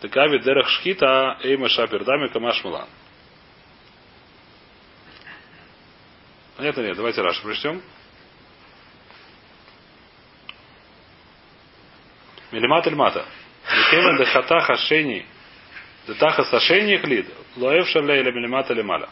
так 0.00 0.16
авид 0.16 0.42
дерех 0.42 0.68
шхита 0.68 1.38
эйма 1.42 1.68
шапердами 1.68 2.28
камаш 2.28 2.62
мулан. 2.64 2.88
Понятно 6.56 6.82
нет? 6.82 6.96
Давайте 6.96 7.22
Раша 7.22 7.42
прочтем. 7.42 7.82
Милимат 12.52 12.86
Эльмата. 12.86 13.24
Ликевен 13.70 14.18
дехата 14.18 14.60
хашени. 14.60 15.26
Детаха 16.06 16.44
сашени 16.44 16.98
хлид. 16.98 17.26
Лоев 17.56 17.88
или 17.96 18.30
милимат 18.30 18.70
лималя. 18.70 19.08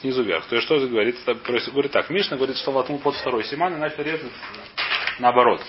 Снизу 0.00 0.22
вверх. 0.22 0.46
То 0.46 0.56
есть 0.56 0.66
что 0.66 0.76
это 0.76 0.86
говорит? 0.88 1.16
Говорит 1.72 1.92
так. 1.92 2.08
Мишна 2.10 2.36
говорит, 2.36 2.56
что 2.56 2.72
воткнул 2.72 2.98
под 2.98 3.14
второй 3.16 3.44
симан 3.44 3.82
и 3.82 4.02
резать 4.02 4.32
наоборот. 5.18 5.62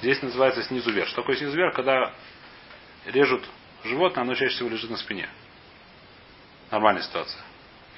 Здесь 0.00 0.20
называется 0.22 0.62
снизу 0.64 0.90
вверх. 0.90 1.08
Что 1.08 1.22
такое 1.22 1.36
снизу 1.36 1.56
вверх? 1.56 1.74
Когда 1.74 2.12
режут 3.06 3.44
животное, 3.84 4.22
оно 4.22 4.34
чаще 4.34 4.54
всего 4.54 4.68
лежит 4.68 4.90
на 4.90 4.96
спине. 4.96 5.28
Нормальная 6.70 7.02
ситуация. 7.02 7.42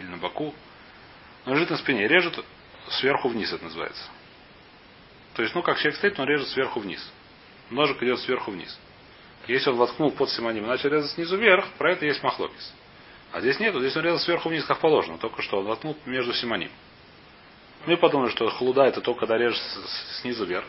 Или 0.00 0.09
на 0.09 0.16
боку. 0.18 0.55
Но 1.46 1.55
лежит 1.55 1.70
на 1.70 1.77
спине. 1.79 2.07
Режут 2.09 2.44
сверху 2.90 3.29
вниз, 3.29 3.53
это 3.53 3.64
называется. 3.64 4.05
То 5.35 5.42
есть, 5.42 5.55
ну, 5.55 5.62
как 5.62 5.79
человек 5.79 5.96
стоит, 5.96 6.18
но 6.18 6.24
режет 6.24 6.48
сверху 6.48 6.81
вниз. 6.81 7.00
Ножик 7.70 8.03
идет 8.03 8.20
сверху 8.20 8.50
вниз. 8.50 8.79
Если 9.46 9.70
он 9.70 9.77
воткнул 9.77 10.11
под 10.12 10.31
симоним 10.31 10.64
и 10.64 10.68
начал 10.68 10.88
резать 10.90 11.11
снизу 11.12 11.37
вверх, 11.37 11.66
про 11.79 11.92
это 11.92 12.07
есть 12.07 12.22
махлокис. 12.22 12.72
А 13.35 13.40
здесь 13.40 13.59
нету, 13.59 13.81
здесь 13.81 13.97
он 13.97 14.05
резал 14.05 14.20
сверху 14.20 14.49
вниз, 14.49 14.64
как 14.64 14.79
положено. 14.79 15.18
Только 15.18 15.42
что 15.42 15.59
он 15.59 15.64
воткнул 15.64 15.97
между 16.07 16.33
симоним. 16.35 16.70
Мы 17.85 17.97
подумали, 17.97 18.31
что 18.31 18.49
хлуда 18.49 18.85
это 18.85 19.01
только 19.01 19.27
когда 19.27 19.37
режешь 19.37 19.61
снизу 20.20 20.44
вверх. 20.44 20.64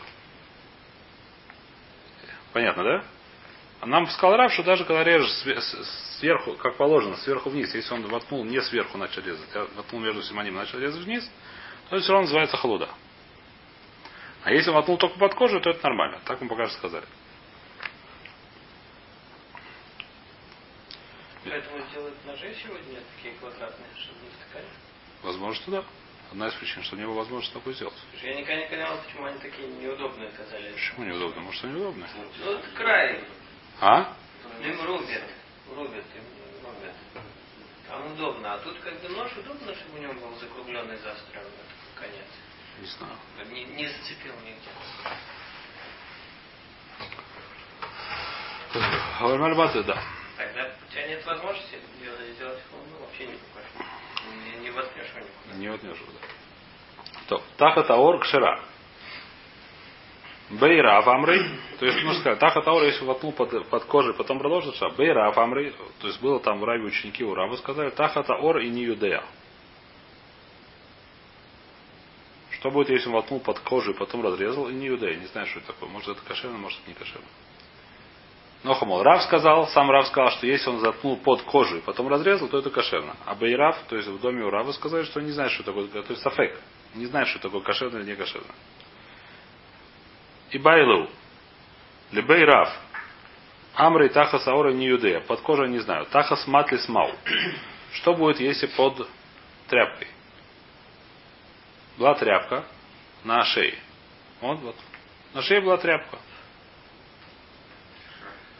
Понятно, 2.52 2.82
да? 2.82 3.04
А 3.82 3.86
нам 3.86 4.08
сказал 4.08 4.36
Рав, 4.36 4.52
что 4.52 4.64
даже 4.64 4.84
когда 4.84 5.04
режешь 5.04 5.30
сверху, 6.18 6.54
как 6.54 6.76
положено, 6.76 7.16
сверху 7.18 7.50
вниз, 7.50 7.72
если 7.72 7.94
он 7.94 8.04
воткнул 8.08 8.44
не 8.44 8.60
сверху 8.60 8.98
начал 8.98 9.22
резать, 9.22 9.48
а 9.54 9.68
воткнул 9.76 10.00
между 10.00 10.24
симоним 10.24 10.56
начал 10.56 10.80
резать 10.80 11.04
вниз, 11.04 11.30
то 11.88 12.00
все 12.00 12.10
равно 12.10 12.22
называется 12.22 12.56
холода. 12.56 12.88
А 14.42 14.50
если 14.50 14.70
он 14.70 14.74
воткнул 14.74 14.98
только 14.98 15.16
под 15.20 15.36
кожу, 15.36 15.60
то 15.60 15.70
это 15.70 15.84
нормально. 15.84 16.18
Так 16.24 16.40
мы 16.40 16.48
пока 16.48 16.66
что 16.66 16.78
сказали. 16.78 17.04
Поэтому 21.48 21.86
делают 21.92 22.24
ножи 22.24 22.54
сегодня 22.62 23.00
такие 23.16 23.34
квадратные, 23.34 23.88
чтобы 23.96 24.20
не 24.20 24.30
втыкали. 24.30 24.66
Возможно, 25.22 25.54
что 25.62 25.70
да. 25.70 25.84
Одна 26.32 26.48
из 26.48 26.54
причин, 26.54 26.82
что 26.82 26.96
не 26.96 27.06
было 27.06 27.14
возможности 27.14 27.54
такое 27.54 27.72
сделать. 27.74 27.94
Я 28.20 28.34
никогда 28.34 28.56
не 28.56 28.66
понял, 28.68 29.00
почему 29.04 29.26
они 29.26 29.38
такие 29.38 29.68
неудобные 29.68 30.28
оказались. 30.28 30.74
Почему 30.74 31.06
неудобно? 31.06 31.40
Может, 31.42 31.58
что 31.58 31.68
неудобно? 31.68 32.08
Ну, 32.16 32.52
вот 32.52 32.64
край. 32.74 33.24
А? 33.80 34.16
Им 34.60 34.84
рубят. 34.84 35.22
Рубят, 35.72 36.04
им 36.16 36.24
рубят. 36.64 36.94
Там 37.86 38.12
удобно. 38.12 38.54
А 38.54 38.58
тут 38.58 38.78
как 38.80 39.00
бы 39.00 39.08
нож 39.10 39.30
удобно, 39.36 39.72
чтобы 39.74 39.98
у 39.98 40.02
него 40.02 40.14
был 40.14 40.34
закругленный 40.40 40.96
заостренный 40.96 41.50
конец. 41.94 42.26
Не 42.80 42.86
знаю. 42.86 43.16
Не, 43.52 43.64
не 43.64 43.86
зацепил 43.86 44.34
нигде. 44.44 44.68
Гавармальбаты, 49.20 49.84
да. 49.84 50.02
Тогда 50.36 50.70
у 50.86 50.92
тебя 50.92 51.08
нет 51.08 51.24
возможности 51.24 51.78
сделать, 52.34 52.60
холодно 52.70 52.98
вообще 53.00 53.24
никакой. 53.24 53.62
Не, 54.44 54.58
не 54.60 54.70
воткнешь 54.70 55.08
его 55.08 55.20
никуда. 55.20 55.56
Не 55.56 55.66
отнес 55.68 55.96
да. 55.98 56.28
То, 57.28 57.42
тахат 57.56 57.90
аор 57.90 58.20
кшера. 58.20 58.60
Бейра 60.50 61.02
амрей, 61.04 61.42
то 61.80 61.86
есть, 61.86 62.04
можно 62.04 62.20
сказать, 62.20 62.38
тахат 62.38 62.68
аор, 62.68 62.84
если 62.84 63.04
воткнул 63.04 63.32
под, 63.32 63.68
под 63.68 63.84
кожей, 63.86 64.14
потом 64.14 64.38
продолжил 64.38 64.74
ша. 64.74 64.90
Бейра 64.90 65.32
амрей, 65.34 65.74
то 66.00 66.06
есть 66.06 66.20
было 66.20 66.38
там 66.38 66.60
в 66.60 66.64
Раве 66.64 66.84
ученики 66.84 67.24
у 67.24 67.34
Рава, 67.34 67.56
сказали, 67.56 67.90
тахат 67.90 68.28
аор 68.30 68.58
и 68.58 68.68
не 68.68 68.82
юдея. 68.82 69.24
Что 72.50 72.70
будет, 72.70 72.90
если 72.90 73.08
он 73.08 73.14
воткнул 73.14 73.40
под 73.40 73.58
кожей, 73.60 73.94
потом 73.94 74.22
разрезал 74.22 74.68
и 74.68 74.72
не 74.72 74.86
юдея? 74.86 75.16
Не 75.16 75.26
знаю, 75.26 75.46
что 75.46 75.58
это 75.60 75.68
такое. 75.68 75.88
Может, 75.88 76.10
это 76.10 76.22
кошерно, 76.26 76.58
может, 76.58 76.78
это 76.80 76.90
не 76.90 76.94
кошерно. 76.94 77.26
Но 78.62 78.74
Хамол 78.74 79.02
Рав 79.02 79.22
сказал, 79.22 79.68
сам 79.68 79.90
Рав 79.90 80.06
сказал, 80.08 80.30
что 80.32 80.46
если 80.46 80.70
он 80.70 80.80
заткнул 80.80 81.16
под 81.18 81.42
кожей, 81.42 81.80
потом 81.82 82.08
разрезал, 82.08 82.48
то 82.48 82.58
это 82.58 82.70
кошерно. 82.70 83.14
А 83.24 83.34
Бейрав, 83.34 83.78
то 83.88 83.96
есть 83.96 84.08
в 84.08 84.20
доме 84.20 84.44
у 84.44 84.50
Рава 84.50 84.72
сказали, 84.72 85.04
что 85.04 85.20
он 85.20 85.26
не 85.26 85.32
знает, 85.32 85.52
что 85.52 85.62
такое, 85.62 85.86
то 85.86 86.04
есть 86.08 86.22
сафек, 86.22 86.58
не 86.94 87.06
знает, 87.06 87.28
что 87.28 87.38
такое 87.38 87.60
кошерно 87.60 87.98
или 87.98 88.10
не 88.10 88.16
кошерно. 88.16 88.52
И 90.50 90.58
Байлу, 90.58 91.08
Лебей 92.12 92.44
Рав, 92.44 92.72
Амрей 93.74 94.08
Тахас 94.08 94.46
Аора 94.48 94.72
не 94.72 94.86
юдея, 94.86 95.20
под 95.20 95.40
кожей 95.42 95.68
не 95.68 95.80
знаю. 95.80 96.06
Тахас 96.06 96.46
Матлис 96.46 96.88
Мау. 96.88 97.12
Что 97.92 98.14
будет, 98.14 98.40
если 98.40 98.66
под 98.66 99.06
тряпкой? 99.68 100.08
Была 101.98 102.14
тряпка 102.14 102.64
на 103.24 103.44
шее. 103.44 103.78
Вот, 104.40 104.60
вот. 104.60 104.76
На 105.34 105.42
шее 105.42 105.60
была 105.60 105.76
тряпка. 105.76 106.18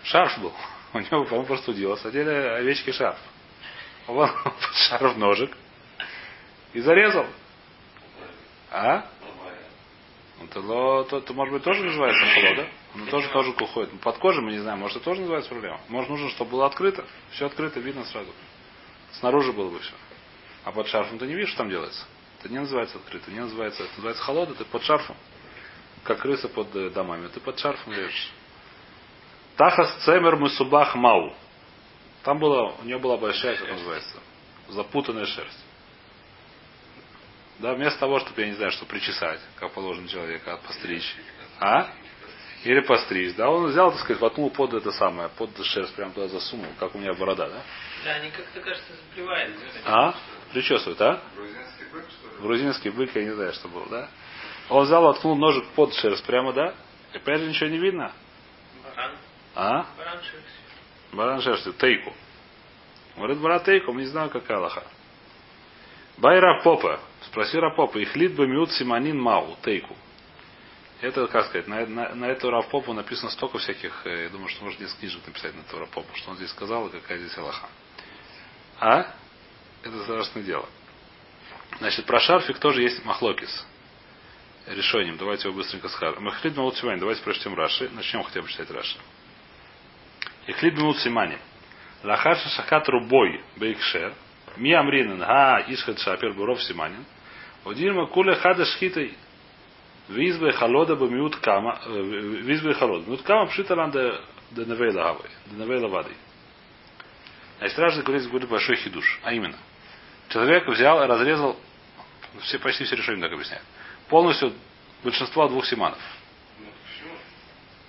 Шарф 0.06 0.38
был. 0.40 0.52
У 0.94 0.98
него, 0.98 1.24
по-моему, 1.24 1.46
простудилось. 1.46 2.04
Одели 2.04 2.30
овечки 2.30 2.92
шарф. 2.92 3.18
Он 4.06 4.30
шарф 4.88 5.16
ножик. 5.16 5.56
И 6.72 6.80
зарезал. 6.80 7.26
А? 8.70 9.06
Ну, 10.38 10.46
то, 10.48 10.60
ло- 10.60 11.04
то, 11.04 11.20
то, 11.20 11.32
может 11.34 11.54
быть, 11.54 11.62
тоже 11.64 11.82
называется 11.82 12.24
холода. 12.34 12.68
Он 12.94 13.06
тоже 13.08 13.28
тоже 13.30 13.50
уходит. 13.50 13.92
Ну, 13.92 13.98
Под 13.98 14.18
кожей 14.18 14.42
мы 14.42 14.52
не 14.52 14.58
знаем. 14.58 14.78
Может, 14.80 14.98
это 14.98 15.04
тоже 15.06 15.20
называется 15.22 15.50
проблема. 15.50 15.80
Может, 15.88 16.10
нужно, 16.10 16.28
чтобы 16.30 16.52
было 16.52 16.66
открыто. 16.66 17.04
Все 17.32 17.46
открыто, 17.46 17.80
видно 17.80 18.04
сразу. 18.04 18.30
Снаружи 19.12 19.52
было 19.52 19.70
бы 19.70 19.80
все. 19.80 19.94
А 20.64 20.72
под 20.72 20.86
шарфом 20.88 21.18
ты 21.18 21.26
не 21.26 21.34
видишь, 21.34 21.50
что 21.50 21.58
там 21.58 21.70
делается. 21.70 22.04
Это 22.40 22.52
не 22.52 22.58
называется 22.58 22.98
открыто. 22.98 23.30
Не 23.30 23.40
называется. 23.40 23.82
Это 23.82 23.92
называется 23.96 24.22
холода. 24.22 24.54
Ты 24.54 24.64
под 24.66 24.82
шарфом. 24.82 25.16
Как 26.04 26.18
крыса 26.20 26.48
под 26.48 26.74
э, 26.76 26.90
домами. 26.90 27.28
Ты 27.28 27.40
под 27.40 27.58
шарфом 27.58 27.92
режешь. 27.92 28.30
Тахас 29.56 30.04
цемер 30.04 30.36
мусубах 30.36 30.94
мау. 30.94 31.34
Там 32.22 32.38
была, 32.38 32.72
у 32.72 32.84
нее 32.84 32.98
была 32.98 33.16
большая, 33.16 33.56
как 33.56 33.70
называется, 33.70 34.18
запутанная 34.68 35.26
шерсть. 35.26 35.64
Да, 37.58 37.72
вместо 37.72 37.98
того, 38.00 38.20
чтобы, 38.20 38.42
я 38.42 38.48
не 38.48 38.54
знаю, 38.54 38.70
что 38.72 38.84
причесать, 38.84 39.40
как 39.58 39.72
положено 39.72 40.08
человека, 40.08 40.60
постричь. 40.66 41.16
А? 41.58 41.88
Или 42.64 42.80
постричь. 42.80 43.34
Да, 43.36 43.48
он 43.48 43.68
взял, 43.68 43.92
так 43.92 44.00
сказать, 44.00 44.20
воткнул 44.20 44.50
под 44.50 44.74
это 44.74 44.92
самое, 44.92 45.30
под 45.30 45.50
шерсть, 45.64 45.94
прям 45.94 46.12
туда 46.12 46.28
засунул, 46.28 46.66
как 46.78 46.94
у 46.94 46.98
меня 46.98 47.14
борода, 47.14 47.48
да? 47.48 47.62
Да, 48.04 48.10
они 48.12 48.30
как-то, 48.30 48.60
кажется, 48.60 48.92
заплевают. 49.08 49.56
А? 49.86 50.14
Причесывают, 50.52 51.00
а? 51.00 51.22
Грузинский 52.40 52.90
бык, 52.90 53.14
я 53.14 53.24
не 53.24 53.30
знаю, 53.30 53.54
что 53.54 53.68
был, 53.68 53.86
да? 53.86 54.08
Он 54.68 54.84
взял, 54.84 55.02
воткнул 55.02 55.36
ножик 55.36 55.64
под 55.68 55.94
шерсть 55.94 56.26
прямо, 56.26 56.52
да? 56.52 56.74
И 57.14 57.16
опять 57.16 57.40
же 57.40 57.48
ничего 57.48 57.70
не 57.70 57.78
видно. 57.78 58.12
Баран. 58.84 59.12
А? 59.56 59.86
Баран 59.96 60.22
шерсть. 60.22 60.46
Баран 61.12 61.40
шерстью, 61.40 61.72
тейку. 61.72 62.12
Говорит, 63.16 63.38
брат 63.38 63.64
тейку, 63.64 63.92
мы 63.92 64.02
не 64.02 64.06
знаем, 64.06 64.28
какая 64.28 64.58
лоха. 64.58 64.84
Байра 66.18 66.62
Попа. 66.62 67.00
Спроси 67.22 67.58
Рапопа. 67.58 68.02
Ихлит 68.02 68.34
бы 68.34 68.46
миут 68.46 68.70
симанин 68.72 69.18
мау, 69.18 69.56
тейку. 69.64 69.96
Это, 71.00 71.26
как 71.26 71.46
сказать, 71.46 71.68
на, 71.68 71.86
на, 71.86 72.14
на 72.14 72.24
эту 72.26 72.50
Равпопу 72.50 72.94
написано 72.94 73.30
столько 73.30 73.58
всяких, 73.58 74.06
э, 74.06 74.24
я 74.24 74.28
думаю, 74.30 74.48
что 74.48 74.64
можно 74.64 74.80
несколько 74.80 75.00
книжек 75.00 75.26
написать 75.26 75.54
на 75.54 75.60
эту 75.60 75.78
Равпопу, 75.78 76.14
что 76.16 76.30
он 76.30 76.36
здесь 76.36 76.50
сказал 76.50 76.86
и 76.88 76.90
какая 76.90 77.18
здесь 77.18 77.36
Аллаха. 77.36 77.68
А? 78.80 79.14
Это 79.82 80.02
страшное 80.04 80.42
дело. 80.42 80.66
Значит, 81.78 82.06
про 82.06 82.18
шарфик 82.18 82.58
тоже 82.58 82.82
есть 82.82 83.04
махлокис. 83.04 83.66
Решением. 84.66 85.18
Давайте 85.18 85.48
его 85.48 85.56
быстренько 85.56 85.88
скажем. 85.88 86.24
Махлид 86.24 86.56
Маут 86.56 86.76
Симани. 86.76 86.98
Давайте 86.98 87.22
прочтем 87.22 87.54
Раши. 87.54 87.88
Начнем 87.90 88.22
хотя 88.22 88.40
бы 88.40 88.48
читать 88.48 88.70
Раши. 88.70 88.98
Ихлид 90.46 90.76
Маут 90.78 90.98
Симани. 90.98 91.38
Лахаша 92.02 92.48
Шахат 92.50 92.88
Рубой 92.88 93.40
Бейкшер. 93.56 94.14
Ми 94.56 94.72
Амринен. 94.72 95.18
Га 95.18 95.64
Ишхат 95.68 95.98
Шапер 95.98 96.32
Буров 96.32 96.62
Симанин. 96.62 97.04
Одирма 97.64 98.06
Куля 98.06 98.36
Хада 98.36 98.64
Шхитой. 98.64 99.16
Визбе 100.08 100.52
Халода 100.52 100.94
Бамиут 100.96 101.36
Кама. 101.36 101.80
э, 101.84 102.00
Визбе 102.00 102.74
Халода. 102.74 103.08
Миут 103.08 103.22
Кама 103.22 103.46
Пшиталан 103.46 103.90
де 103.90 104.64
Невейла 104.64 105.02
Гавой. 105.02 105.30
Де 105.46 105.62
Невейла 105.62 105.88
Вады. 105.88 106.12
Значит, 107.58 107.78
Раши 107.78 108.02
говорит, 108.02 108.28
говорит 108.28 108.48
большой 108.48 108.76
хидуш. 108.76 109.20
А 109.22 109.32
именно. 109.32 109.56
Человек 110.28 110.66
взял 110.68 111.02
и 111.02 111.06
разрезал, 111.06 111.56
все, 112.42 112.58
почти 112.58 112.84
все 112.84 112.96
решения 112.96 113.22
так 113.22 113.32
объясняют, 113.32 113.64
полностью 114.08 114.52
большинство 115.02 115.48
двух 115.48 115.64
симанов. 115.66 115.98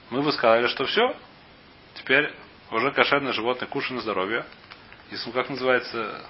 Мы 0.10 0.22
бы 0.22 0.32
сказали, 0.32 0.68
что 0.68 0.86
все, 0.86 1.16
теперь 1.96 2.32
уже 2.72 2.92
кошерное 2.92 3.34
животное, 3.34 3.68
кушай 3.68 3.94
на 3.94 4.02
здоровье. 4.02 4.46
Если, 5.12 5.32
как 5.32 5.50
называется, 5.50 6.22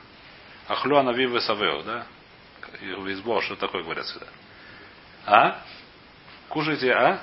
ахлю 0.67 0.97
анавивы 0.97 1.41
савео, 1.41 1.81
да? 1.83 2.05
Избо, 2.81 3.41
что 3.41 3.55
такое 3.55 3.83
говорят 3.83 4.05
сюда. 4.07 4.27
А? 5.25 5.61
Кушайте, 6.49 6.91
а? 6.91 7.21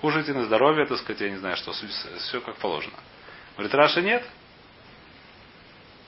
Кушайте 0.00 0.32
на 0.32 0.44
здоровье, 0.44 0.86
так 0.86 0.98
сказать, 0.98 1.20
я 1.22 1.30
не 1.30 1.36
знаю, 1.36 1.56
что, 1.56 1.72
все 1.72 2.40
как 2.40 2.56
положено. 2.56 2.96
Говорит, 3.56 3.74
Раша 3.74 4.02
нет. 4.02 4.24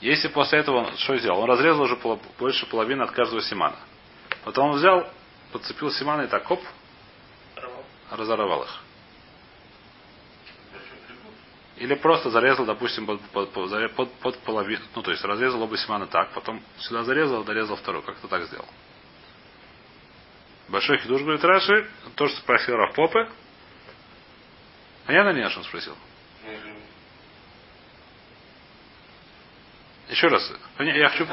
Если 0.01 0.29
после 0.29 0.59
этого 0.59 0.79
он 0.79 0.97
что 0.99 1.17
сделал? 1.17 1.41
Он 1.41 1.51
разрезал 1.51 1.83
уже 1.83 1.97
больше 2.39 2.67
половины 2.67 3.03
от 3.03 3.13
каждого 3.13 3.41
симана. 3.41 3.77
Потом 4.45 4.71
он 4.71 4.77
взял, 4.77 5.09
подцепил 5.53 5.91
симаны 5.91 6.25
и 6.25 6.27
так, 6.27 6.51
оп, 6.51 6.63
разорвал 8.11 8.65
их. 8.65 8.81
Или 11.77 11.95
просто 11.95 12.31
зарезал, 12.31 12.65
допустим, 12.65 13.07
под, 13.07 13.21
под, 13.31 13.53
под, 13.53 13.93
под- 13.95 14.13
под 14.15 14.39
половину. 14.39 14.83
Ну, 14.95 15.03
то 15.03 15.11
есть 15.11 15.23
разрезал 15.25 15.63
оба 15.63 15.77
симана 15.77 16.07
так, 16.07 16.33
потом 16.33 16.63
сюда 16.79 17.05
зарезал, 17.05 17.45
дорезал 17.45 17.77
второй. 17.77 18.03
Как-то 18.03 18.29
так 18.29 18.45
сделал. 18.45 18.67
Большой 20.69 20.99
хидуш 20.99 21.21
говорит 21.23 21.45
Раши, 21.45 21.89
то, 22.15 22.29
что 22.29 22.39
спросил 22.39 22.77
Рафпопе. 22.77 23.29
А 25.07 25.13
я 25.13 25.23
на 25.25 25.33
не 25.33 25.49
что 25.51 25.61
он 25.61 25.65
спросил. 25.67 25.97
Еще 30.09 30.29
раз. 30.29 30.53
Я 30.79 31.09
хочу... 31.11 31.27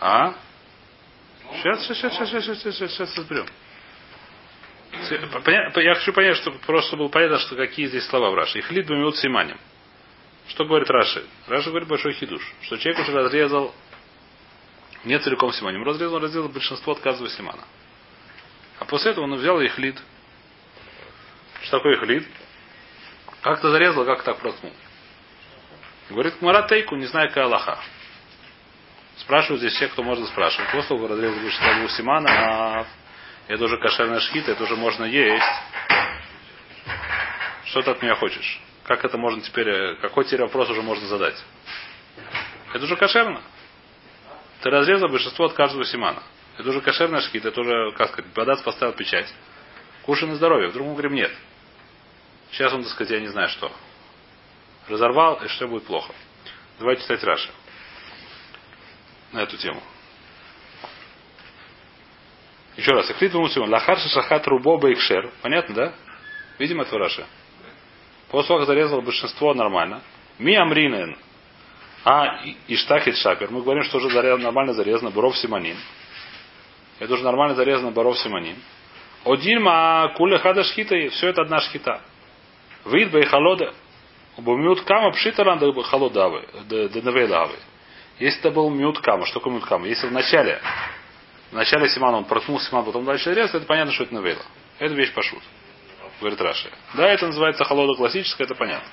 А? 0.00 0.34
Сейчас, 1.54 1.86
сейчас, 1.86 2.12
сейчас, 2.12 2.28
сейчас, 2.28 2.44
сейчас, 2.44 2.74
сейчас, 2.76 2.90
сейчас 2.92 3.16
разберем. 3.16 3.46
Я 5.76 5.94
хочу 5.94 6.12
понять, 6.12 6.36
что 6.36 6.50
просто 6.66 6.96
было 6.96 7.08
понятно, 7.08 7.38
что 7.38 7.56
какие 7.56 7.86
здесь 7.86 8.06
слова 8.06 8.30
в 8.30 8.34
Раши. 8.34 8.58
Их 8.58 8.70
лид 8.70 8.86
бамиут 8.86 9.16
симаним. 9.16 9.58
Что 10.48 10.64
говорит 10.64 10.88
Раши? 10.90 11.24
Раши 11.46 11.68
говорит 11.68 11.88
большой 11.88 12.14
хидуш, 12.14 12.42
что 12.62 12.76
человек 12.78 13.00
уже 13.02 13.12
разрезал 13.12 13.74
не 15.04 15.18
целиком 15.18 15.52
симаним, 15.52 15.84
разрезал, 15.84 16.18
разрезал 16.18 16.48
большинство 16.48 16.92
от 16.92 17.00
каждого 17.00 17.28
симана. 17.30 17.62
А 18.78 18.84
после 18.84 19.12
этого 19.12 19.24
он 19.24 19.34
взял 19.36 19.60
их 19.60 19.78
лид. 19.78 19.96
Что 21.62 21.78
такое 21.78 21.96
их 21.96 22.02
лид? 22.02 22.26
Как-то 23.42 23.70
зарезал, 23.70 24.04
как 24.04 24.22
так 24.22 24.38
проткнул. 24.38 24.72
Говорит 26.10 26.40
Мара 26.40 26.66
Тейку, 26.66 26.96
не 26.96 27.06
знаю, 27.06 27.28
какая 27.28 27.44
Аллаха. 27.44 27.78
Спрашивают 29.18 29.60
здесь 29.60 29.74
все, 29.74 29.88
кто 29.88 30.02
может 30.02 30.26
спрашивать. 30.28 30.70
После 30.70 30.88
того, 30.88 31.08
разрезал 31.08 31.40
большинство 31.40 31.88
симана, 31.88 32.30
а 32.30 32.86
это 33.48 33.64
уже 33.64 33.78
кошерная 33.78 34.20
шхита, 34.20 34.52
это 34.52 34.62
уже 34.62 34.76
можно 34.76 35.04
есть. 35.04 35.44
Что 37.64 37.82
ты 37.82 37.90
от 37.90 38.02
меня 38.02 38.14
хочешь? 38.14 38.60
Как 38.84 39.04
это 39.04 39.18
можно 39.18 39.42
теперь, 39.42 39.68
э, 39.68 39.94
какой 39.96 40.24
теперь 40.24 40.42
вопрос 40.42 40.70
уже 40.70 40.82
можно 40.82 41.06
задать? 41.06 41.36
Это 42.72 42.84
уже 42.84 42.96
кошерно. 42.96 43.40
Ты 44.62 44.70
разрезал 44.70 45.08
большинство 45.08 45.46
от 45.46 45.54
каждого 45.54 45.84
симана. 45.84 46.22
Это 46.58 46.68
уже 46.68 46.80
кошерная 46.80 47.20
шкита, 47.20 47.48
это 47.48 47.60
уже, 47.60 47.92
как 47.92 48.10
сказать, 48.10 48.32
Бадац 48.34 48.60
поставил 48.60 48.92
печать. 48.92 49.32
Кушай 50.02 50.28
на 50.28 50.36
здоровье. 50.36 50.68
Вдруг 50.68 50.86
мы 50.86 50.92
говорим 50.92 51.14
нет. 51.14 51.32
Сейчас 52.50 52.72
он, 52.72 52.82
так 52.82 52.92
сказать, 52.92 53.12
я 53.12 53.20
не 53.20 53.28
знаю 53.28 53.48
что. 53.48 53.70
Разорвал, 54.88 55.36
и 55.44 55.48
что 55.48 55.68
будет 55.68 55.84
плохо. 55.84 56.12
Давайте 56.78 57.02
читать 57.02 57.22
Раши. 57.24 57.50
На 59.32 59.42
эту 59.42 59.56
тему. 59.56 59.82
Еще 62.78 62.92
раз. 62.92 63.10
Ихлит 63.10 63.34
Мусимон. 63.34 63.70
Лахарша 63.70 64.08
шахат 64.08 64.46
рубо 64.46 64.78
бейкшер. 64.78 65.30
Понятно, 65.42 65.74
да? 65.74 65.92
Видимо, 66.58 66.84
это 66.84 66.96
Раши. 66.96 67.26
После 68.30 68.48
того, 68.48 68.60
как 68.60 68.68
зарезал 68.68 69.02
большинство 69.02 69.52
нормально. 69.52 70.00
Ми 70.38 70.54
амринен. 70.54 71.18
А 72.04 72.40
иштахит 72.68 73.16
шапер. 73.16 73.50
Мы 73.50 73.62
говорим, 73.62 73.82
что 73.82 73.98
уже 73.98 74.08
зарезано, 74.10 74.44
нормально 74.44 74.74
зарезано. 74.74 75.10
Буров 75.10 75.36
симанин. 75.36 75.76
Это 77.00 77.14
уже 77.14 77.24
нормально 77.24 77.56
зарезано 77.56 77.90
Боров 77.90 78.18
Симонин. 78.18 78.56
Одильма 79.24 80.12
куля 80.16 80.38
хада 80.38 80.64
шхита, 80.64 80.94
все 81.10 81.28
это 81.28 81.42
одна 81.42 81.60
шхита. 81.60 82.00
Вид 82.86 83.12
бей 83.12 83.24
холода. 83.26 83.74
Бумют 84.36 84.82
кама 84.82 85.10
пшитаран 85.12 85.58
да 85.58 85.72
холодавы, 85.82 86.46
да 86.68 87.02
навейлавы. 87.02 87.56
Если 88.20 88.40
это 88.40 88.50
был 88.50 88.70
мют 88.70 89.00
кама, 89.00 89.26
что 89.26 89.40
такое 89.40 89.54
мют 89.54 89.64
кама? 89.64 89.86
Если 89.86 90.06
в 90.06 90.12
начале, 90.12 90.60
в 91.50 91.54
начале 91.54 91.88
Симана 91.88 92.18
он 92.18 92.24
проткнул 92.24 92.60
Симан, 92.60 92.84
потом 92.84 93.04
дальше 93.04 93.32
рез, 93.32 93.54
это 93.54 93.66
понятно, 93.66 93.92
что 93.92 94.04
это 94.04 94.14
навейла. 94.14 94.42
Это 94.78 94.94
вещь 94.94 95.12
пошут. 95.14 95.42
Говорит 96.20 96.40
Раши. 96.40 96.70
Да, 96.94 97.08
это 97.08 97.26
называется 97.26 97.64
холода 97.64 97.96
классическая, 97.96 98.44
это 98.44 98.54
понятно. 98.54 98.88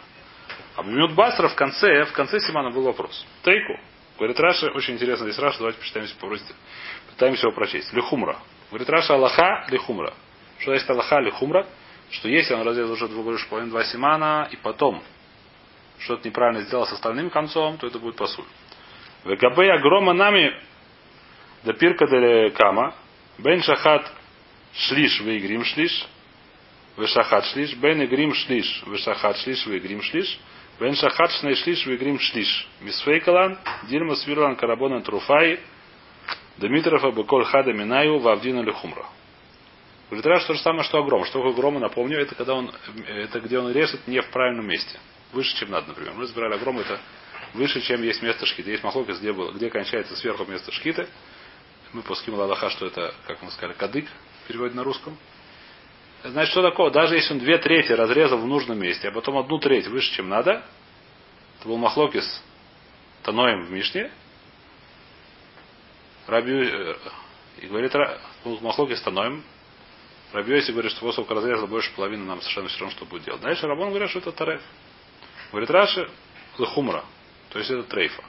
А 0.76 0.84
мют 0.84 1.14
басра 1.14 1.48
в 1.48 1.56
конце, 1.56 2.06
в 2.06 2.14
конце 2.14 2.40
Симана 2.40 2.72
был 2.72 2.84
вопрос. 2.84 3.26
Тейку. 3.44 3.80
Говорит 4.18 4.40
Раши, 4.40 4.68
очень 4.68 4.94
интересно 4.94 5.26
здесь 5.26 5.40
Раша, 5.40 5.58
давайте 5.58 5.80
почитаем, 5.80 6.08
попросите. 6.20 6.54
Пытаемся 7.10 7.48
его 7.48 7.56
прочесть. 7.56 7.92
Лихумра. 7.94 8.38
Говорит 8.70 8.90
Раша 8.90 9.16
Аллаха 9.16 9.66
лихумра. 9.70 10.14
Что 10.60 10.74
есть 10.74 10.90
Аллаха 10.90 11.20
лихумра? 11.20 11.68
Что 12.12 12.30
если 12.30 12.54
он 12.54 12.66
разрезал 12.66 12.94
уже 12.94 13.08
больше 13.08 13.48
половины 13.50 13.72
два 13.72 13.84
симана, 13.84 14.48
и 14.52 14.56
потом 14.56 15.02
что-то 16.00 16.28
неправильно 16.28 16.62
сделал 16.62 16.86
с 16.86 16.94
остальным 16.94 17.30
концом, 17.30 17.78
то 17.78 17.88
это 17.88 18.00
будет 18.00 18.16
посуль. 18.16 18.46
Вегабей 19.26 19.72
агрома 19.72 20.14
нами 20.14 20.54
до 21.66 21.74
пирка 21.74 22.08
де 22.08 22.52
кама, 22.52 22.94
бен 23.40 23.62
шахат 23.62 24.12
шлиш 24.74 25.22
выигрим 25.22 25.64
шлиш, 25.64 26.08
вешахат 26.98 27.46
шлиш, 27.46 27.76
бен 27.76 28.04
игрим 28.04 28.34
шлиш, 28.34 28.84
вешахат 28.88 29.38
шлиш, 29.38 29.66
выигрим 29.66 30.02
шлиш, 30.02 30.40
бен 30.80 30.96
шахат 30.96 31.32
шней 31.32 31.56
шлиш, 31.56 31.86
выигрим 31.86 32.20
шлиш. 32.20 32.68
Мисфейкалан, 32.82 33.58
дильма 33.90 34.16
свирлан 34.16 34.56
карабонан 34.56 35.02
труфай, 35.02 35.60
Дмитрова 36.58 37.12
Беколь 37.12 37.46
Хада 37.46 37.74
Минаю 37.74 38.20
Вавдина 38.20 38.62
Лехумра. 38.62 39.06
Говорит, 40.10 40.26
Раш 40.26 40.46
то 40.46 40.54
же 40.54 40.60
самое, 40.60 40.84
что 40.84 41.00
огром. 41.00 41.26
Что 41.26 41.40
такое 41.40 41.54
грома, 41.54 41.80
напомню, 41.80 42.20
это 42.20 42.36
когда 42.36 42.54
он, 42.54 42.72
это 43.08 43.40
где 43.40 43.60
он 43.60 43.72
режет 43.72 44.08
не 44.08 44.22
в 44.22 44.30
правильном 44.30 44.68
месте. 44.68 45.00
Выше, 45.34 45.58
чем 45.58 45.72
надо, 45.72 45.88
например. 45.88 46.14
Мы 46.14 46.24
разбирали 46.24 46.54
огром, 46.54 46.80
это 46.80 47.00
выше, 47.54 47.82
чем 47.82 48.04
есть 48.04 48.22
место 48.22 48.46
шкита. 48.46 48.70
Есть 48.70 48.84
махлокис, 48.84 49.20
где, 49.20 49.34
было, 49.34 49.52
где 49.52 49.70
кончается 49.70 50.16
сверху 50.16 50.46
место 50.46 50.72
шкиты. 50.72 51.08
Мы 51.96 52.02
пуским 52.02 52.34
Ладаха, 52.34 52.70
что 52.72 52.88
это, 52.88 53.14
как 53.26 53.42
мы 53.42 53.50
сказали, 53.52 53.72
кадык, 53.72 54.06
переводит 54.50 54.76
на 54.76 54.84
русском. 54.84 55.18
Значит, 56.26 56.52
что 56.52 56.62
такое? 56.62 56.92
Даже 56.92 57.16
если 57.16 57.32
он 57.32 57.40
две 57.40 57.58
трети 57.58 57.94
разрезал 57.94 58.40
в 58.40 58.46
нужном 58.46 58.80
месте, 58.80 59.08
а 59.08 59.12
потом 59.14 59.38
одну 59.38 59.60
треть 59.60 59.88
выше, 59.88 60.12
чем 60.12 60.28
надо, 60.28 60.66
это 61.58 61.70
был 61.70 61.78
махлокис 61.78 62.44
Таноем 63.24 63.68
в 63.68 63.72
Мишне, 63.72 64.12
Раби, 66.28 66.52
э, 66.52 66.96
и 67.62 67.68
говорит, 67.68 67.94
Махлоки 68.44 68.96
становим. 68.96 69.42
Раби 70.34 70.54
Йоси 70.54 70.72
говорит, 70.72 70.92
что 70.92 71.00
после 71.00 71.24
разрезал 71.24 71.68
больше 71.68 71.94
половины, 71.96 72.26
нам 72.26 72.42
совершенно 72.42 72.68
все 72.68 72.80
равно, 72.82 72.94
что 72.94 73.06
будет 73.06 73.24
делать. 73.24 73.40
Дальше 73.40 73.68
Рабон 73.68 73.92
говорит, 73.92 74.10
что 74.10 74.20
это 74.20 74.34
тареф. 74.34 74.62
Говорит, 75.52 75.70
Раши, 75.70 76.10
хумра. 76.58 77.06
То 77.52 77.60
есть 77.60 77.72
это 77.72 77.84
трейфа. 77.84 78.22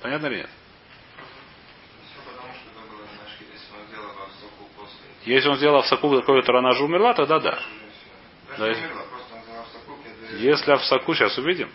Понятно 0.00 0.28
или 0.28 0.36
нет? 0.36 0.50
Если 5.24 5.48
он 5.48 5.56
сделал 5.56 5.82
в 5.82 5.86
соку 5.86 6.10
какой-то 6.20 6.56
она 6.56 6.72
же 6.72 6.84
умерла, 6.84 7.14
тогда 7.14 7.38
да. 7.40 7.62
да. 8.56 8.74
Если 10.32 10.74
в 10.74 10.84
соку, 10.84 11.14
сейчас 11.14 11.36
увидим. 11.38 11.70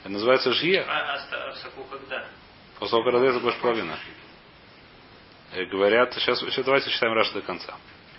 Это 0.00 0.12
называется 0.12 0.52
жье. 0.52 0.82
А, 0.82 1.14
а 1.14 1.50
когда? 1.90 2.26
После 2.78 2.90
того, 2.90 3.04
как 3.04 3.14
разрезал 3.14 3.40
больше 3.40 3.60
половины. 3.60 3.94
И 5.54 5.64
говорят, 5.66 6.14
сейчас, 6.14 6.40
сейчас 6.40 6.64
давайте 6.64 6.90
читаем 6.90 7.12
Раша 7.14 7.34
до 7.34 7.42
конца. 7.42 7.76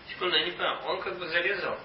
Секунду, 0.08 0.36
я 0.36 0.46
не 0.46 0.52
понимаю. 0.52 0.80
Он 0.86 1.02
как 1.02 1.18
бы 1.18 1.28
зарезал. 1.28 1.78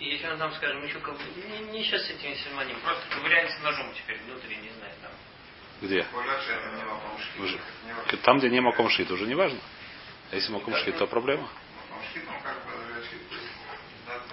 И 0.00 0.10
если 0.10 0.26
он 0.28 0.38
там, 0.38 0.52
скажем, 0.54 0.84
еще 0.84 0.98
как 0.98 1.14
бы, 1.14 1.22
не, 1.50 1.72
не 1.72 1.84
сейчас 1.84 2.02
с 2.02 2.10
этим 2.10 2.34
симоним, 2.36 2.76
просто 2.80 3.02
ковыряется 3.14 3.60
ножом 3.62 3.92
теперь 3.94 4.18
внутри, 4.26 4.56
не 4.56 4.70
знаю, 4.70 4.92
там. 5.02 5.10
Где? 5.80 6.06
Там, 8.22 8.38
где 8.38 8.50
не 8.50 8.60
маком 8.60 8.90
шит, 8.90 9.10
уже 9.10 9.26
не 9.26 9.34
важно. 9.34 9.58
А 10.30 10.34
если 10.34 10.52
маком 10.52 10.74
шит, 10.76 10.96
то 10.98 11.06
проблема. 11.06 11.48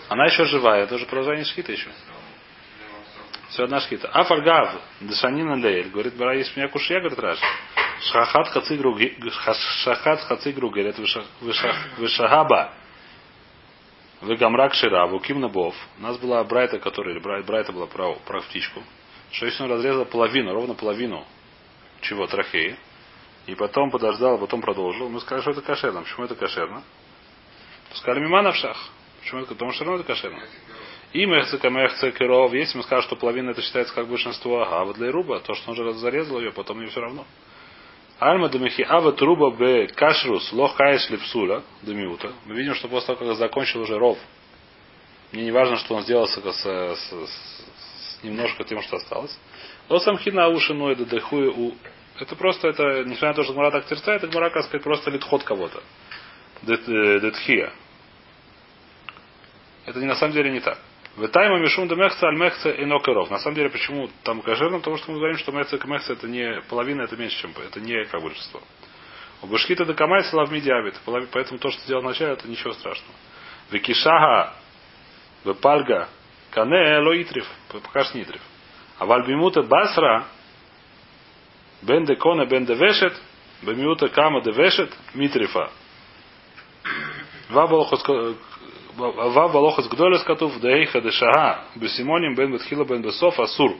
Она 0.10 0.26
еще 0.26 0.46
живая, 0.46 0.84
это 0.84 0.96
уже 0.96 1.06
продолжение 1.06 1.46
шхита 1.46 1.72
еще. 1.72 1.90
Все 3.50 3.64
одна 3.64 3.80
шхита. 3.80 4.10
Афаргав, 4.10 4.82
Дашанина 5.00 5.56
Лейль, 5.56 5.90
говорит, 5.90 6.16
бара, 6.16 6.38
есть 6.38 6.56
меня 6.58 6.68
кушья, 6.68 7.00
говорит 7.00 7.18
Раша. 7.20 7.46
Шахат 8.02 8.50
хацигру 8.50 8.98
шахат 9.84 10.20
хацигру 10.22 10.70
герет 10.70 10.98
вишагаба 11.98 12.74
Вегамрак 14.22 14.74
Шираву, 14.74 15.20
Ким 15.20 15.40
Набов. 15.40 15.76
У 15.98 16.02
нас 16.02 16.18
была 16.18 16.44
Брайта, 16.44 16.80
которая, 16.80 17.20
Брайта 17.20 17.72
была 17.72 17.88
про, 17.88 18.16
про 18.16 18.42
птичку. 18.42 18.84
Что 19.32 19.46
если 19.46 19.64
он 19.64 19.72
разрезал 19.72 20.06
половину, 20.06 20.54
ровно 20.54 20.74
половину 20.74 21.26
чего, 22.02 22.28
трахеи, 22.28 22.78
и 23.48 23.56
потом 23.56 23.92
подождал, 23.92 24.36
а 24.36 24.38
потом 24.38 24.62
продолжил, 24.62 25.10
мы 25.10 25.20
сказали, 25.20 25.42
что 25.42 25.52
это 25.52 25.62
кошерно. 25.62 26.02
Почему 26.02 26.26
это 26.26 26.36
кошерно? 26.36 26.84
Сказали, 27.94 28.24
мимана 28.24 28.52
в 28.52 28.56
шах. 28.56 28.78
Почему 29.22 29.42
это? 29.42 29.54
Потому 29.54 29.72
что 29.72 29.86
равно 29.86 30.00
это 30.00 30.08
кошерно. 30.08 30.44
И 31.14 31.26
мехцекамехце 31.26 32.12
киров, 32.12 32.54
если 32.54 32.78
мы 32.78 32.84
скажем, 32.84 33.08
что 33.08 33.16
половина 33.16 33.52
это 33.52 33.62
считается 33.62 33.94
как 33.94 34.08
большинство, 34.08 34.64
а 34.64 34.84
вот 34.84 34.98
для 34.98 35.12
Руба, 35.12 35.40
то, 35.40 35.54
что 35.54 35.72
он 35.72 35.76
же 35.78 35.94
зарезал 35.94 36.40
ее, 36.40 36.52
потом 36.52 36.82
ей 36.82 36.90
все 36.90 37.00
равно. 37.00 37.26
Альма 38.20 38.50
демихи 38.50 38.82
ава 38.88 39.12
труба 39.12 39.52
б 39.52 39.88
кашрус 39.88 40.52
лох 40.54 40.76
хаеш 40.76 41.10
липсуля 41.10 41.64
демиута. 41.82 42.32
Мы 42.46 42.56
видим, 42.56 42.74
что 42.74 42.88
после 42.88 43.16
того, 43.16 43.28
как 43.28 43.38
закончил 43.38 43.82
уже 43.82 43.98
ров, 43.98 44.18
мне 45.32 45.44
не 45.44 45.52
важно, 45.52 45.76
что 45.78 45.96
он 45.96 46.04
сделал 46.04 46.28
с, 46.28 46.36
с, 46.36 46.66
с, 46.66 47.12
с 47.12 48.24
немножко 48.24 48.64
тем, 48.64 48.82
что 48.82 48.98
осталось. 48.98 49.38
Но 49.90 50.00
сам 50.00 50.18
хина 50.18 50.48
уши 50.48 50.74
ноида 50.74 51.06
дехуя 51.06 51.50
у... 51.52 51.74
Это 52.20 52.36
просто, 52.36 52.70
это, 52.70 53.04
несмотря 53.04 53.30
на 53.30 53.34
то, 53.34 53.44
что 53.44 53.54
Гмара 53.54 53.72
так 53.72 53.86
терцает, 53.86 54.24
это 54.24 54.32
Гмара, 54.32 54.50
как 54.50 54.64
сказать, 54.64 54.84
просто 54.84 55.12
литход 55.12 55.44
кого-то. 55.44 55.82
Э, 56.68 57.20
детхия. 57.20 57.72
Это 59.86 60.00
не 60.00 60.06
на 60.06 60.16
самом 60.16 60.34
деле 60.34 60.52
не 60.52 60.62
так. 60.62 60.80
В 61.16 61.28
тайма 61.28 61.60
мишум 61.60 61.88
де 61.88 61.96
мехца 61.96 62.28
аль 62.28 62.38
мехца 62.38 62.70
и 62.72 62.86
нокеров. 62.86 63.30
На 63.30 63.40
самом 63.40 63.56
деле, 63.56 63.70
почему 63.70 64.10
там 64.24 64.42
кошерно? 64.42 64.80
Потому 64.80 64.98
что 64.98 65.12
мы 65.12 65.18
говорим, 65.18 65.38
что 65.38 65.52
мехца 65.52 65.78
и 65.78 65.88
мехца 65.88 66.14
это 66.14 66.28
не 66.28 66.62
половина, 66.70 67.04
это 67.04 67.16
меньше, 67.16 67.42
чем 67.42 67.54
это 67.66 67.80
не 67.80 68.04
как 68.06 68.22
большинство. 68.22 68.62
У 69.42 69.48
башкита 69.48 69.86
до 69.86 69.94
камай 69.94 70.24
слав 70.26 70.52
медиабит. 70.52 71.00
Поэтому 71.32 71.60
то, 71.60 71.70
что 71.70 71.82
сделал 71.84 72.02
вначале, 72.02 72.34
это 72.34 72.48
ничего 72.48 72.74
страшного. 72.74 73.14
Векишага, 73.72 74.54
вепальга, 75.44 76.10
кане 76.52 77.00
лоитрив. 77.00 77.48
Пока 77.70 78.06
что 78.06 78.18
нитрив. 78.18 78.42
А 78.98 79.06
вальбимута 79.06 79.62
басра, 79.62 80.26
бен 81.86 82.06
де 82.06 82.16
кона, 82.16 82.46
бен 82.46 82.66
де 82.66 82.74
вешет, 82.74 83.14
бемиута 83.64 84.10
кама 84.10 84.42
де 84.42 84.52
вешет, 84.52 84.98
митрифа. 85.14 85.70
Вав 87.50 89.52
Балохас 89.52 89.88
Гдолес 89.88 90.24
Катув 90.24 90.60
Дейха 90.60 91.02
Дешага 91.02 91.64
Бесимоним 91.76 92.36
Бен 92.36 92.52
Бетхила 92.52 92.86
Бен 92.86 93.02
Бесов 93.02 93.40
Асур 93.40 93.76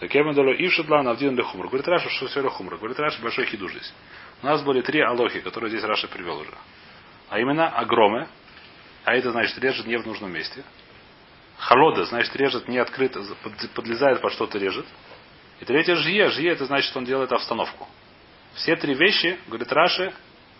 Так 0.00 0.14
я 0.14 0.32
долю 0.32 0.56
и 0.56 0.68
шедла 0.68 1.02
на 1.02 1.12
один 1.12 1.40
хумр. 1.42 1.68
Говорит 1.68 1.88
Раша, 1.88 2.08
что 2.10 2.26
все 2.26 2.48
хумр. 2.48 2.76
Говорит 2.76 2.98
Раша, 2.98 3.22
большой 3.22 3.46
хиду 3.46 3.68
здесь. 3.68 3.92
У 4.42 4.46
нас 4.46 4.62
были 4.62 4.82
три 4.82 5.00
алохи, 5.00 5.40
которые 5.40 5.70
здесь 5.70 5.84
Раша 5.84 6.08
привел 6.08 6.38
уже. 6.38 6.50
А 7.28 7.38
именно 7.38 7.68
огромы, 7.68 8.28
а 9.04 9.14
это 9.14 9.30
значит 9.30 9.58
режет 9.58 9.86
не 9.86 9.96
в 9.96 10.06
нужном 10.06 10.32
месте. 10.32 10.64
Холода, 11.58 12.04
значит 12.04 12.34
режет 12.36 12.68
не 12.68 12.78
открыто, 12.78 13.22
под- 13.42 13.70
подлезает 13.70 14.20
под 14.20 14.32
что-то 14.32 14.58
режет. 14.58 14.86
И 15.60 15.64
третье 15.64 15.96
жье. 15.96 16.28
Жье 16.30 16.52
это 16.52 16.66
значит, 16.66 16.88
что 16.90 16.98
он 16.98 17.04
делает 17.04 17.32
обстановку. 17.32 17.88
Все 18.54 18.76
три 18.76 18.94
вещи, 18.94 19.38
говорит 19.46 19.70
Раши, 19.72 20.12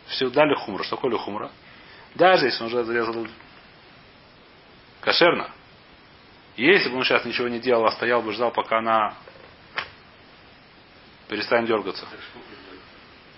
все 0.06 0.28
дали 0.30 0.54
хумра. 0.54 0.82
Что 0.84 0.96
такое 0.96 1.16
хумра? 1.18 1.50
Даже 2.14 2.46
если 2.46 2.62
он 2.62 2.68
уже 2.68 2.84
зарезал 2.84 3.26
кошерно. 5.00 5.50
Если 6.56 6.88
бы 6.88 6.96
он 6.96 7.04
сейчас 7.04 7.24
ничего 7.24 7.48
не 7.48 7.60
делал, 7.60 7.84
а 7.84 7.92
стоял 7.92 8.22
бы, 8.22 8.32
ждал, 8.32 8.50
пока 8.50 8.78
она 8.78 9.14
перестанет 11.28 11.68
дергаться. 11.68 12.06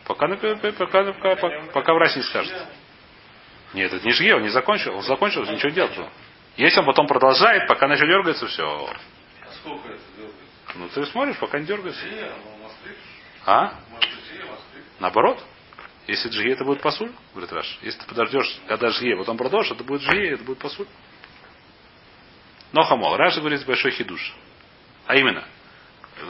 Пока, 0.04 0.28
пока, 0.28 1.12
пока, 1.12 1.64
пока, 1.72 1.94
врач 1.94 2.16
не 2.16 2.22
скажет. 2.22 2.54
Нет, 3.74 3.92
это 3.92 4.04
не 4.06 4.12
жге, 4.12 4.36
он 4.36 4.42
не 4.42 4.48
закончил. 4.48 4.94
Он 4.94 5.02
закончил, 5.02 5.42
ничего 5.42 5.68
не 5.68 5.74
делал. 5.74 6.10
Если 6.56 6.80
он 6.80 6.86
потом 6.86 7.06
продолжает, 7.06 7.68
пока 7.68 7.86
она 7.86 7.94
еще 7.94 8.06
дергается, 8.06 8.46
все. 8.46 8.64
А 8.64 9.52
сколько? 9.54 9.97
Ну 10.74 10.88
ты 10.88 11.04
смотришь, 11.06 11.36
пока 11.38 11.58
не 11.58 11.66
дергается. 11.66 12.00
Жия, 12.00 12.32
ну. 12.44 12.58
А? 13.46 13.74
Наоборот. 15.00 15.42
Если 16.06 16.30
джие, 16.30 16.54
это 16.54 16.64
будет 16.64 16.80
пасуль, 16.80 17.12
говорит 17.32 17.52
Раш. 17.52 17.78
Если 17.82 18.00
ты 18.00 18.06
подождешь, 18.06 18.60
когда 18.66 18.88
жие, 18.88 19.16
потом 19.16 19.36
продолжишь, 19.36 19.72
это 19.72 19.84
будет 19.84 20.00
жие, 20.00 20.32
это 20.32 20.44
будет 20.44 20.58
пасуль. 20.58 20.86
Но 22.72 22.82
хамол. 22.82 23.16
Раша 23.16 23.40
говорит 23.40 23.64
большой 23.66 23.90
хидуш. 23.92 24.34
А 25.06 25.16
именно. 25.16 25.44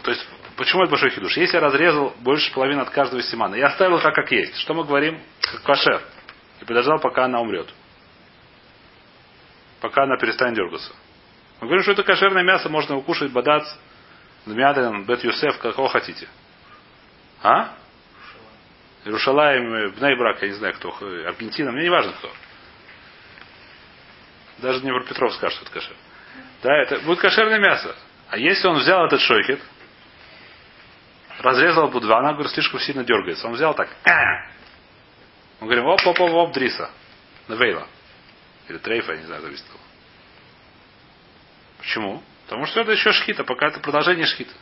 То 0.03 0.11
есть, 0.11 0.27
почему 0.57 0.83
это 0.83 0.91
большой 0.91 1.11
хидуш? 1.11 1.37
Если 1.37 1.57
я 1.57 1.61
разрезал 1.61 2.13
больше 2.21 2.53
половины 2.53 2.81
от 2.81 2.91
каждого 2.91 3.23
симана, 3.23 3.55
я 3.55 3.69
оставил 3.69 4.01
так, 4.01 4.15
как 4.15 4.31
есть. 4.33 4.57
Что 4.59 4.75
мы 4.75 4.85
говорим? 4.85 5.21
Как 5.41 5.63
кошер. 5.63 6.03
И 6.61 6.65
подождал, 6.65 6.99
пока 7.01 7.25
она 7.25 7.41
умрет. 7.41 7.73
Пока 9.81 10.05
она 10.05 10.17
перестанет 10.19 10.57
дергаться. 10.57 10.93
Мы 11.61 11.69
говорим, 11.69 11.83
что 11.83 11.93
это 11.93 12.03
кошерное 12.03 12.43
мясо, 12.43 12.69
можно 12.69 12.95
его 12.95 13.03
кушать, 13.03 13.33
бадац, 13.33 13.65
Дмиадан, 14.47 15.05
Бет 15.05 15.25
Юсеф, 15.25 15.59
какого 15.59 15.89
хотите. 15.89 16.29
А? 17.43 17.75
Иерушалаем, 19.05 19.93
Бнейбрак, 19.93 20.43
я 20.43 20.49
не 20.49 20.55
знаю 20.55 20.75
кто, 20.75 20.97
э, 21.01 21.27
Аргентина, 21.27 21.73
мне 21.73 21.85
не 21.85 21.91
важно 21.91 22.13
кто. 22.13 22.31
Даже 24.59 24.81
Днепропетров 24.81 25.33
скажет, 25.35 25.57
что 25.57 25.65
это 25.65 25.73
кошер. 25.73 25.97
Да, 26.63 26.77
это 26.77 26.99
будет 27.01 27.21
кошерное 27.21 27.59
мясо. 27.59 27.95
А 28.31 28.37
если 28.37 28.67
он 28.67 28.79
взял 28.79 29.07
этот 29.07 29.21
шойхет, 29.21 29.61
разрезал 31.39 31.89
будва, 31.89 32.19
она, 32.19 32.33
говорит, 32.33 32.53
слишком 32.53 32.81
сильно 32.81 33.05
дергается. 33.05 33.47
Он 33.47 33.55
взял 33.55 33.75
так. 33.75 33.89
«А!» 34.05 34.49
Мы 35.61 35.67
говорим, 35.67 35.87
оп, 35.87 36.01
оп, 36.07 36.21
оп, 36.21 36.31
оп, 36.31 36.53
дриса. 36.53 36.91
Навейла. 37.49 37.87
Или 38.69 38.79
трейфа, 38.79 39.13
я 39.13 39.19
не 39.19 39.27
знаю, 39.27 39.43
зависит 39.43 39.65
от 39.65 39.73
кого. 39.73 39.83
Почему? 41.79 42.23
Потому 42.49 42.65
что 42.65 42.81
это 42.81 42.93
еще 42.93 43.13
шхита, 43.13 43.45
пока 43.45 43.67
это 43.67 43.79
продолжение 43.79 44.25
шхита. 44.25 44.55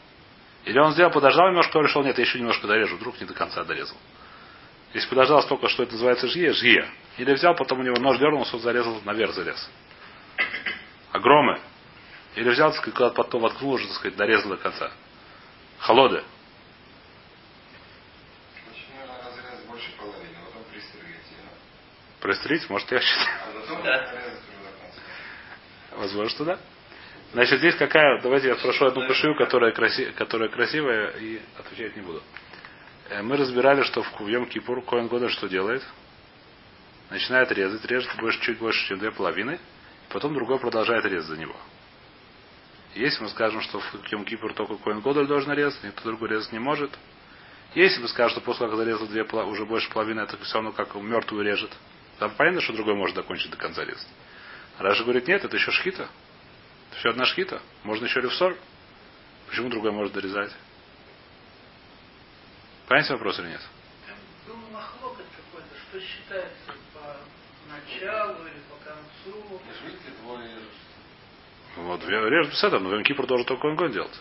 Или 0.64 0.77
он 0.81 0.90
сделал, 0.92 1.12
подождал 1.12 1.46
немножко, 1.51 1.79
решил, 1.79 2.03
нет, 2.03 2.18
я 2.18 2.25
еще 2.25 2.40
немножко 2.40 2.66
дорежу, 2.66 2.96
вдруг 2.96 3.20
не 3.20 3.27
до 3.29 3.33
конца 3.33 3.62
дорезал. 3.62 3.96
Если 4.92 5.09
подождал 5.09 5.40
столько, 5.42 5.68
что 5.68 5.85
это 5.85 5.92
называется 5.92 6.27
жье, 6.27 6.53
жье. 6.53 6.90
Или 7.16 7.33
взял, 7.33 7.55
потом 7.55 7.79
у 7.79 7.83
него 7.85 7.94
нож 8.01 8.18
дернулся, 8.18 8.57
он 8.57 8.62
зарезал, 8.62 9.01
наверх 9.05 9.35
залез. 9.35 9.70
Огромы. 11.12 11.61
Или 12.35 12.49
взял, 12.49 12.70
так 12.72 12.81
сказать, 12.81 12.96
куда-то 12.96 13.14
потом 13.14 13.42
воткнул 13.42 13.75
уже, 13.75 13.87
так 13.87 13.94
сказать, 13.94 14.16
дорезал 14.16 14.51
до 14.51 14.57
конца. 14.57 14.90
Холоды. 15.79 16.25
А 18.99 19.72
пристрелить 20.72 21.31
ее? 21.31 21.49
Пристрелить, 22.20 22.68
может, 22.68 22.90
я 22.90 23.01
считаю. 23.01 23.29
А 23.68 23.83
Да. 23.85 24.12
Возможно, 25.96 26.31
что 26.31 26.44
да. 26.44 26.59
Значит, 27.37 27.59
здесь 27.59 27.75
какая... 27.75 28.18
Давайте 28.22 28.49
я 28.49 28.57
спрошу 28.57 28.87
одну 28.87 29.07
кашию, 29.07 29.37
которая, 29.37 29.70
краси... 29.70 30.07
которая 30.16 30.49
красивая, 30.49 31.11
и 31.18 31.38
отвечать 31.59 31.94
не 31.94 32.01
буду. 32.01 32.22
Э, 33.11 33.20
Мы 33.20 33.37
разбирали, 33.37 33.83
что 33.83 34.03
в 34.03 34.27
Йом 34.27 34.46
Кипур 34.46 34.83
Коин 34.83 35.07
Года 35.09 35.29
что 35.29 35.46
делает? 35.46 35.83
Начинает 37.11 37.53
резать, 37.53 37.85
режет 37.85 38.11
больше, 38.16 38.40
чуть 38.40 38.57
больше, 38.57 38.88
чем 38.88 39.01
две 39.01 39.11
половины, 39.11 39.61
потом 40.09 40.33
другой 40.33 40.59
продолжает 40.59 41.05
резать 41.05 41.29
за 41.29 41.37
него. 41.37 41.55
Если 42.94 43.22
мы 43.22 43.29
скажем, 43.29 43.61
что 43.61 43.81
в 43.81 44.11
Йом 44.11 44.25
Кипур 44.25 44.55
только 44.55 44.77
Коин 44.77 45.01
Годоль 45.01 45.27
должен 45.27 45.53
резать, 45.53 45.85
никто 45.85 46.05
другой 46.05 46.31
резать 46.31 46.53
не 46.53 46.59
может. 46.59 46.99
Если 47.75 48.01
мы 48.01 48.09
скажем, 48.09 48.31
что 48.31 48.40
после 48.40 48.61
того, 48.61 48.70
как 48.70 48.79
зарезал 48.79 49.09
две, 49.09 49.25
уже 49.25 49.66
больше 49.66 49.90
половины, 49.90 50.20
это 50.20 50.38
все 50.38 50.55
равно 50.55 50.72
как 50.72 50.94
мертвую 50.94 51.44
режет, 51.44 51.77
там 52.18 52.33
понятно, 52.38 52.62
что 52.62 52.72
другой 52.72 52.94
может 52.94 53.14
закончить 53.14 53.51
до 53.51 53.59
конца 53.59 53.85
резать. 53.85 54.09
Раша 54.79 55.03
говорит, 55.03 55.29
нет, 55.29 55.44
это 55.44 55.55
еще 55.55 55.70
шхита. 55.70 56.09
Все 56.99 57.11
одна 57.11 57.25
шхита. 57.27 57.61
Можно 57.85 58.07
еще 58.07 58.21
ревсор. 58.21 58.57
Почему 59.49 59.69
другой 59.69 59.93
может 59.93 60.13
дорезать? 60.13 60.53
Понимаете 62.89 63.13
вопрос 63.15 63.39
или 63.39 63.49
нет? 63.49 63.61
Там 64.07 64.17
был 64.47 64.71
махлокот 64.73 65.25
какой-то, 65.37 65.75
что 65.89 66.01
считается 66.01 66.73
по 66.95 67.17
началу 67.71 68.47
или 68.47 68.61
по 68.71 68.77
концу. 68.85 69.61
Режут. 69.67 69.97
Вот, 71.77 72.03
с 72.03 72.65
этого, 72.65 72.81
но 72.81 72.89
в 72.89 73.03
Кипр 73.03 73.27
должен 73.27 73.47
только 73.47 73.67
он 73.67 73.93
делать. 73.93 74.21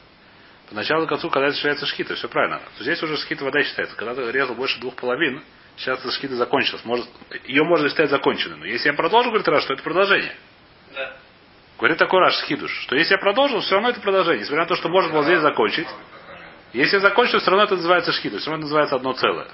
Поначалу 0.70 1.06
к 1.06 1.10
концу, 1.10 1.30
когда 1.30 1.48
это 1.48 1.56
считается 1.56 1.86
шхита, 1.86 2.16
все 2.16 2.28
правильно. 2.28 2.62
То 2.78 2.84
здесь 2.84 3.02
уже 3.02 3.18
шхита 3.18 3.46
вода 3.46 3.64
считается. 3.64 3.96
Когда 3.96 4.16
ты 4.16 4.30
резал 4.32 4.56
больше 4.56 4.80
двух 4.80 4.96
половин, 4.96 5.42
сейчас 5.78 6.00
эта 6.00 6.12
шхита 6.12 6.36
закончилась. 6.36 6.84
Может, 6.84 7.08
ее 7.46 7.64
можно 7.64 7.88
считать 7.88 8.10
законченной. 8.10 8.58
Но 8.58 8.66
если 8.66 8.90
я 8.90 8.94
продолжу, 8.94 9.30
говорит 9.30 9.48
Раш, 9.48 9.64
что 9.64 9.74
это 9.74 9.84
продолжение. 9.84 10.36
Да. 10.94 11.18
Говорит 11.78 11.98
такой 11.98 12.20
Раш 12.22 12.42
Хидуш, 12.46 12.72
что 12.84 12.96
если 12.96 13.16
я 13.16 13.18
продолжил, 13.18 13.60
все 13.60 13.76
равно 13.76 13.90
это 13.90 14.00
продолжение. 14.00 14.42
Несмотря 14.42 14.64
на 14.64 14.70
то, 14.70 14.76
что 14.76 14.88
можно 14.88 15.12
было 15.12 15.24
здесь 15.24 15.42
закончить. 15.42 15.88
Если 16.72 16.96
я 16.96 17.02
закончу, 17.02 17.40
все 17.40 17.50
равно 17.50 17.66
это 17.66 17.76
называется 17.76 18.12
шхита, 18.12 18.38
все 18.38 18.50
равно 18.50 18.66
это 18.66 18.66
называется 18.66 18.96
одно 18.96 19.14
целое. 19.14 19.48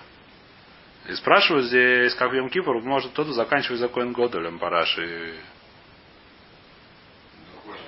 И 1.07 1.13
спрашивают 1.13 1.65
здесь, 1.65 2.13
как 2.15 2.31
в 2.31 2.33
Йом 2.33 2.49
Кипр, 2.49 2.73
может 2.81 3.11
кто-то 3.11 3.33
заканчивать 3.33 3.79
за 3.79 3.87
Коэн 3.87 4.13
Годолем 4.13 4.59
параши. 4.59 5.35
Делать, 7.65 7.81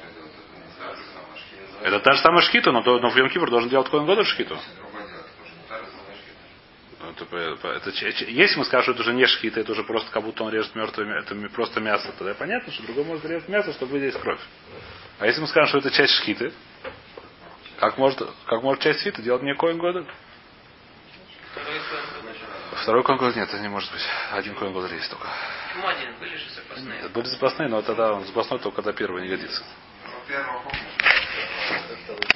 это 1.84 2.00
та 2.00 2.14
же 2.14 2.22
самая 2.22 2.42
шкита. 2.42 2.72
Но, 2.72 2.82
но 2.82 3.10
в 3.10 3.16
Йом 3.16 3.30
Кипр 3.30 3.50
должен 3.52 3.70
делать 3.70 3.90
Коэн 3.90 4.06
Годоль 4.06 4.26
шхиту. 4.26 4.58
Другое 4.78 5.06
дело, 5.08 5.20
это 5.20 5.30
тоже 5.38 5.52
не 5.56 5.68
та 5.68 5.78
же 5.78 5.86
самая 5.86 7.03
Ну, 7.20 7.38
это 7.38 7.68
это 7.68 7.92
че- 7.92 8.26
если 8.32 8.58
мы 8.60 8.66
скажем, 8.66 8.84
что 8.84 8.92
это 8.94 9.02
уже 9.02 9.14
не 9.14 9.26
шхита, 9.26 9.60
это 9.60 9.72
уже 9.72 9.84
просто 9.84 10.10
как 10.12 10.24
будто 10.24 10.44
он 10.44 10.52
режет 10.52 10.76
мертвое, 10.76 11.20
это 11.20 11.36
просто 11.50 11.80
мясо, 11.80 12.12
тогда 12.18 12.34
понятно, 12.34 12.72
что 12.74 12.84
другой 12.84 13.04
может 13.06 13.26
резать 13.26 13.48
мясо, 13.50 13.72
чтобы 13.74 13.94
выделить 13.94 14.20
кровь. 14.20 14.40
А 15.20 15.28
если 15.28 15.42
мы 15.42 15.48
скажем, 15.48 15.68
что 15.70 15.78
это 15.78 15.92
часть 15.92 16.14
шхиты, 16.14 16.52
как 17.80 17.98
может, 17.98 18.22
как 18.46 18.64
может 18.64 18.82
часть 18.82 19.02
шхиты 19.02 19.22
делать 19.22 19.44
не 19.44 19.54
Коэн 19.56 19.78
Годоль? 19.78 20.06
Второй 22.82 23.04
коин. 23.04 23.18
Годоль 23.20 23.36
нет, 23.36 23.48
это 23.50 23.60
не 23.60 23.70
может 23.70 23.92
быть. 23.92 24.02
Один 24.32 24.56
Коэн 24.56 24.74
Годоль 24.74 24.94
есть 24.94 25.10
только. 25.10 25.28
Почему 25.68 25.88
один? 25.88 26.16
Были 26.20 26.36
же 26.36 26.50
запасные. 26.50 27.02
Нет, 27.02 27.12
были 27.12 27.26
запасные, 27.26 27.70
но 27.70 27.82
тогда 27.82 28.14
он 28.14 28.26
запасной 28.26 28.60
только 28.60 28.78
когда 28.78 28.94
первый 28.94 29.22
не 29.22 29.30
годится. 29.30 29.64
Ну, 30.06 30.12
первого? 30.28 30.62